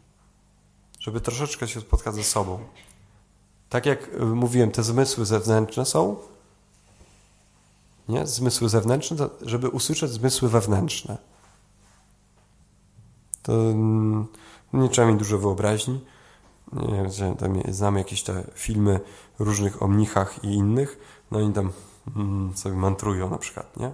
żeby 1.00 1.21
troszeczkę 1.21 1.67
się 1.67 1.82
spotkać 1.82 2.15
ze 2.15 2.23
sobą. 2.23 2.60
Tak 3.69 3.86
jak 3.86 4.08
y, 4.13 4.26
mówiłem, 4.26 4.71
te 4.71 4.84
zmysły 4.84 5.26
zewnętrzne 5.26 5.86
są, 5.86 6.15
nie? 8.10 8.28
Zmysły 8.28 8.69
zewnętrzne, 8.69 9.30
żeby 9.41 9.69
usłyszeć 9.69 10.12
zmysły 10.12 10.50
wewnętrzne. 10.50 11.17
To 13.43 13.54
mm, 13.54 14.28
nie 14.73 14.89
trzeba 14.89 15.08
mieć 15.08 15.19
dużo 15.19 15.38
wyobraźni. 15.38 16.00
Nie 16.73 16.95
wiem, 16.95 17.10
znamy 17.73 18.00
jakieś 18.00 18.23
te 18.23 18.43
filmy 18.54 19.00
różnych 19.39 19.84
o 19.84 19.88
mnichach 19.88 20.43
i 20.43 20.47
innych, 20.47 21.00
no 21.32 21.39
i 21.39 21.54
tam 21.54 21.71
mm, 22.15 22.58
sobie 22.58 22.76
mantrują 22.76 23.30
na 23.30 23.38
przykład, 23.38 23.78
nie? 23.78 23.91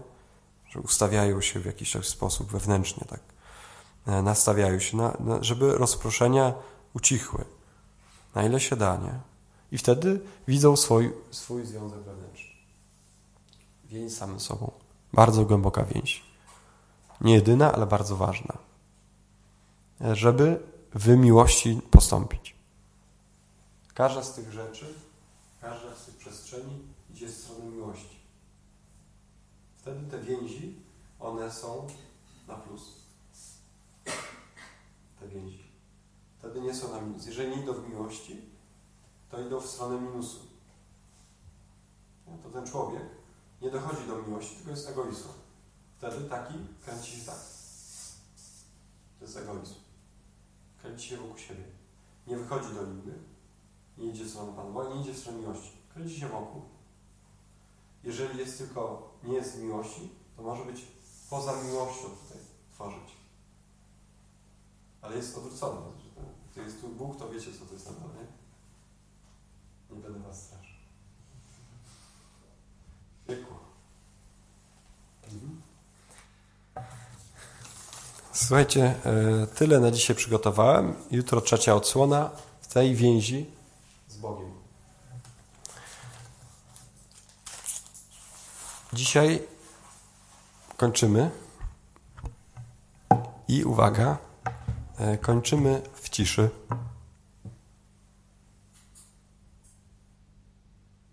Że 0.73 0.79
ustawiają 0.79 1.41
się 1.41 1.59
w 1.59 1.65
jakiś 1.65 2.05
sposób 2.05 2.51
wewnętrznie, 2.51 3.05
tak, 3.09 3.19
e, 4.07 4.21
nastawiają 4.21 4.79
się, 4.79 4.97
na, 4.97 5.17
na, 5.19 5.43
żeby 5.43 5.77
rozproszenia 5.77 6.53
ucichły, 6.93 7.45
na 8.35 8.43
ile 8.43 8.59
się 8.59 8.75
da, 8.75 8.97
nie? 8.97 9.19
I 9.71 9.77
wtedy 9.77 10.21
widzą 10.47 10.75
swój, 10.75 11.13
swój 11.31 11.65
związek 11.65 11.99
wewnętrzny. 11.99 12.49
Więź 13.85 14.13
samym 14.13 14.39
sobą. 14.39 14.71
Bardzo 15.13 15.45
głęboka 15.45 15.83
więź. 15.83 16.23
Nie 17.21 17.33
jedyna, 17.33 17.73
ale 17.73 17.85
bardzo 17.85 18.15
ważna. 18.15 18.57
E, 20.01 20.15
żeby 20.15 20.59
w 20.95 21.07
miłości 21.07 21.81
postąpić. 21.91 22.55
Każda 23.93 24.23
z 24.23 24.33
tych 24.33 24.51
rzeczy, 24.51 24.93
każda 25.61 25.95
z 25.95 26.05
tych 26.05 26.17
przestrzeni 26.17 26.79
idzie 27.13 27.27
w 27.27 27.31
stronę 27.31 27.65
miłości. 27.65 28.22
Wtedy 29.83 30.11
te 30.11 30.19
więzi, 30.19 30.75
one 31.19 31.51
są 31.51 31.87
na 32.47 32.55
plus. 32.55 32.81
Te 35.19 35.27
więzi. 35.27 35.63
Wtedy 36.37 36.61
nie 36.61 36.75
są 36.75 36.91
na 36.91 37.01
minus. 37.01 37.25
Jeżeli 37.25 37.55
nie 37.55 37.63
idą 37.63 37.73
w 37.73 37.89
miłości, 37.89 38.41
to 39.31 39.41
idą 39.41 39.59
w 39.59 39.65
stronę 39.65 40.01
minusu. 40.01 40.39
To 42.43 42.49
ten 42.49 42.67
człowiek 42.67 43.03
nie 43.61 43.71
dochodzi 43.71 44.07
do 44.07 44.21
miłości, 44.21 44.55
tylko 44.55 44.71
jest 44.71 44.89
egoistą. 44.89 45.29
Wtedy 45.97 46.29
taki 46.29 46.53
kręci 46.85 47.11
się 47.11 47.25
tak. 47.25 47.39
To 49.19 49.25
jest 49.25 49.37
egoizm. 49.37 49.75
Kręci 50.81 51.07
się 51.07 51.17
wokół 51.17 51.37
siebie. 51.37 51.63
Nie 52.27 52.37
wychodzi 52.37 52.73
do 52.73 52.83
innych. 52.83 53.23
Nie 53.97 54.05
idzie 54.05 54.23
w 54.23 54.29
stronę 54.29 54.53
Pana 54.55 54.95
nie 54.95 55.01
idzie 55.01 55.13
w 55.13 55.17
stronę 55.17 55.39
miłości. 55.39 55.71
Kręci 55.93 56.19
się 56.19 56.27
wokół. 56.27 56.61
Jeżeli 58.03 58.39
jest 58.39 58.57
tylko, 58.57 59.12
nie 59.23 59.33
jest 59.33 59.59
miłości, 59.59 60.09
to 60.37 60.43
może 60.43 60.65
być 60.65 60.81
poza 61.29 61.63
miłością 61.63 62.03
tutaj 62.03 62.37
tworzyć. 62.71 63.17
Ale 65.01 65.15
jest 65.15 65.37
odwrócone. 65.37 65.81
To 66.55 66.61
jest 66.61 66.81
tu 66.81 66.87
Bóg, 66.87 67.19
to 67.19 67.29
wiecie, 67.29 67.51
co 67.59 67.65
to 67.65 67.73
jest 67.73 67.85
na 67.85 67.91
dole, 67.91 68.13
nie? 68.13 69.95
Nie 69.95 70.01
będę 70.01 70.19
was 70.19 70.43
straszył. 70.43 70.75
Piekło. 73.27 73.59
Mhm. 75.23 75.61
Słuchajcie, 78.33 78.95
e, 79.05 79.47
tyle 79.47 79.79
na 79.79 79.91
dzisiaj 79.91 80.15
przygotowałem. 80.15 80.93
Jutro 81.11 81.41
trzecia 81.41 81.75
odsłona 81.75 82.29
w 82.61 82.73
tej 82.73 82.95
więzi 82.95 83.45
z 84.07 84.17
Bogiem. 84.17 84.52
Dzisiaj 88.93 89.47
kończymy. 90.77 91.31
I 93.47 93.63
uwaga, 93.63 94.17
e, 94.97 95.17
kończymy 95.17 95.81
w 95.93 96.09
ciszy. 96.09 96.49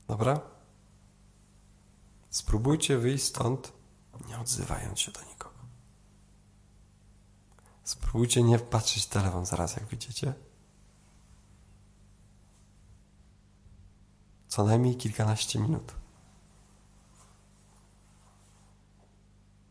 Dobra? 0.09 0.41
Spróbujcie 2.31 2.99
wyjść 2.99 3.25
stąd, 3.25 3.73
nie 4.29 4.39
odzywając 4.39 5.01
się 5.01 5.13
do 5.13 5.21
nikogo. 5.21 5.59
Spróbujcie 7.85 8.43
nie 8.43 8.59
patrzeć 8.59 9.05
w 9.05 9.09
telefon 9.09 9.47
zaraz, 9.47 9.77
jak 9.77 9.87
widzicie. 9.87 10.35
Co 14.49 14.65
najmniej 14.65 14.97
kilkanaście 14.97 15.59
minut. 15.59 16.00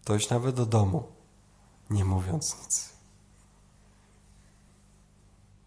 Dojść 0.10 0.30
nawet 0.30 0.56
do 0.56 0.66
domu, 0.66 1.04
nie 1.90 2.06
mówiąc 2.06 2.58
nic. 2.62 2.90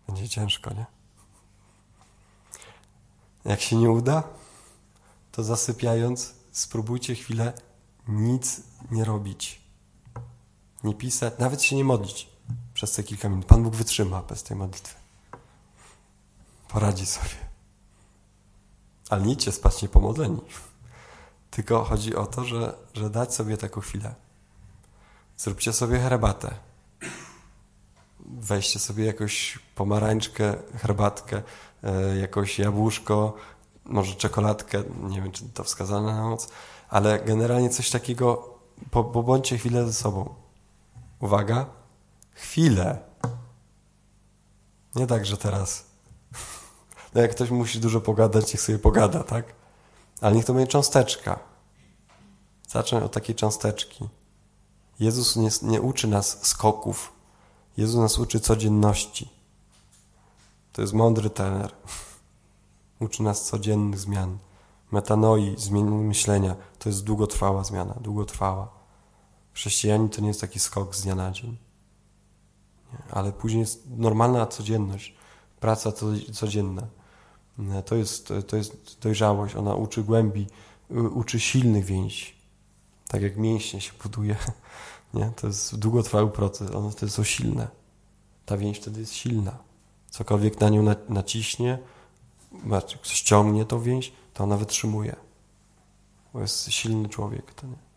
Będzie 0.07 0.29
ciężko, 0.29 0.75
nie? 0.75 0.87
Jak 3.45 3.61
się 3.61 3.77
nie 3.77 3.91
uda, 3.91 4.23
to 5.33 5.43
zasypiając, 5.43 6.35
spróbujcie 6.53 7.15
chwilę 7.15 7.53
nic 8.09 8.61
nie 8.91 9.05
robić. 9.05 9.61
Nie 10.85 10.95
pisać, 10.95 11.35
nawet 11.39 11.63
się 11.63 11.77
nie 11.77 11.85
modlić 11.85 12.29
przez 12.75 12.93
te 12.93 13.03
kilka 13.03 13.29
minut. 13.29 13.47
Pan 13.47 13.63
Bóg 13.63 13.75
wytrzyma 13.75 14.23
bez 14.23 14.43
tej 14.43 14.57
modlitwy. 14.57 14.95
Poradzi 16.69 17.07
sobie. 17.07 17.37
Ale 19.11 19.23
nie 19.23 19.33
idźcie 19.33 19.53
spać 19.53 19.83
niepomodleni. 19.83 20.41
Tylko 21.51 21.85
chodzi 21.85 22.17
o 22.17 22.27
to, 22.27 22.45
że, 22.45 22.75
że 22.95 23.11
dać 23.11 23.35
sobie 23.35 23.57
taką 23.57 23.81
chwilę. 23.81 24.22
Zróbcie 25.43 25.73
sobie 25.73 25.99
herbatę. 25.99 26.55
Weźcie 28.21 28.79
sobie 28.79 29.05
jakąś 29.05 29.59
pomarańczkę, 29.75 30.55
herbatkę, 30.77 31.43
e, 31.83 32.17
jakieś 32.17 32.59
jabłuszko, 32.59 33.35
może 33.85 34.15
czekoladkę, 34.15 34.83
nie 35.03 35.23
wiem, 35.23 35.33
czy 35.33 35.49
to 35.49 35.65
wskazane 35.65 36.15
na 36.15 36.31
noc, 36.31 36.49
ale 36.89 37.21
generalnie 37.21 37.71
coś 37.71 37.91
takiego, 37.91 38.59
po, 38.91 39.05
bo 39.05 39.23
bądźcie 39.23 39.59
chwilę 39.59 39.87
ze 39.87 39.93
sobą. 39.93 40.35
Uwaga, 41.21 41.67
chwilę. 42.33 42.99
Nie 44.95 45.07
tak, 45.07 45.27
że 45.27 45.37
teraz. 45.37 45.85
No 47.15 47.21
jak 47.21 47.31
ktoś 47.31 47.51
musi 47.51 47.81
dużo 47.81 48.01
pogadać, 48.01 48.53
niech 48.53 48.63
sobie 48.63 48.79
pogada, 48.79 49.25
tak? 49.25 49.45
Ale 50.21 50.37
niech 50.37 50.45
to 50.45 50.55
będzie 50.55 50.73
cząsteczka. 50.73 51.39
Zacznę 52.69 53.05
od 53.05 53.13
takiej 53.13 53.35
cząsteczki. 53.35 54.09
Jezus 55.03 55.37
nie, 55.37 55.49
nie 55.63 55.81
uczy 55.81 56.09
nas 56.09 56.47
skoków. 56.47 57.13
Jezus 57.77 57.97
nas 57.97 58.19
uczy 58.19 58.41
codzienności. 58.41 59.29
To 60.73 60.83
jest 60.83 60.95
mądry 60.95 61.31
tener. 61.31 61.73
Uczy 63.01 63.23
nas 63.23 63.45
codziennych 63.45 63.99
zmian. 63.99 64.39
Metanoi, 64.93 65.55
zmiany 65.59 65.91
myślenia. 65.91 66.57
To 66.79 66.89
jest 66.89 67.05
długotrwała 67.05 67.65
zmiana, 67.65 67.95
długotrwała. 68.01 68.69
Chrześcijanin 69.53 70.09
to 70.09 70.21
nie 70.21 70.29
jest 70.29 70.41
taki 70.41 70.59
skok 70.59 70.97
z 70.97 71.03
dnia 71.03 71.15
na 71.15 71.31
dzień. 71.31 71.57
Ale 73.11 73.33
później 73.33 73.61
jest 73.61 73.83
normalna 73.97 74.47
codzienność, 74.47 75.15
praca 75.61 75.93
codzienna. 76.33 76.87
To 77.87 77.95
jest, 77.95 78.33
to 78.47 78.57
jest 78.57 79.01
dojrzałość, 79.01 79.57
ona 79.57 79.75
uczy 79.75 80.03
głębi, 80.03 80.47
uczy 80.91 81.41
silnych 81.41 81.85
więzi. 81.85 82.35
Tak 83.09 83.23
jak 83.23 83.37
mięśnie 83.37 83.81
się 83.81 83.93
buduje, 84.03 84.37
nie? 85.15 85.33
to 85.37 85.47
jest 85.47 85.79
długotrwały 85.79 86.31
proces, 86.31 86.71
one 86.71 86.91
wtedy 86.91 87.13
są 87.13 87.25
silne. 87.25 87.69
Ta 88.47 88.57
więź 88.57 88.79
wtedy 88.79 89.01
jest 89.01 89.15
silna. 89.15 89.59
Cokolwiek 90.11 90.61
na 90.61 90.69
nią 90.69 90.95
naciśnie, 91.09 91.79
ściągnie 93.03 93.65
tą 93.65 93.81
więź, 93.81 94.13
to 94.35 94.45
ona 94.45 94.57
wytrzymuje. 94.57 95.17
Bo 96.33 96.41
jest 96.41 96.73
silny 96.73 97.09
człowiek. 97.09 97.55
To 97.55 97.67
nie. 97.67 97.92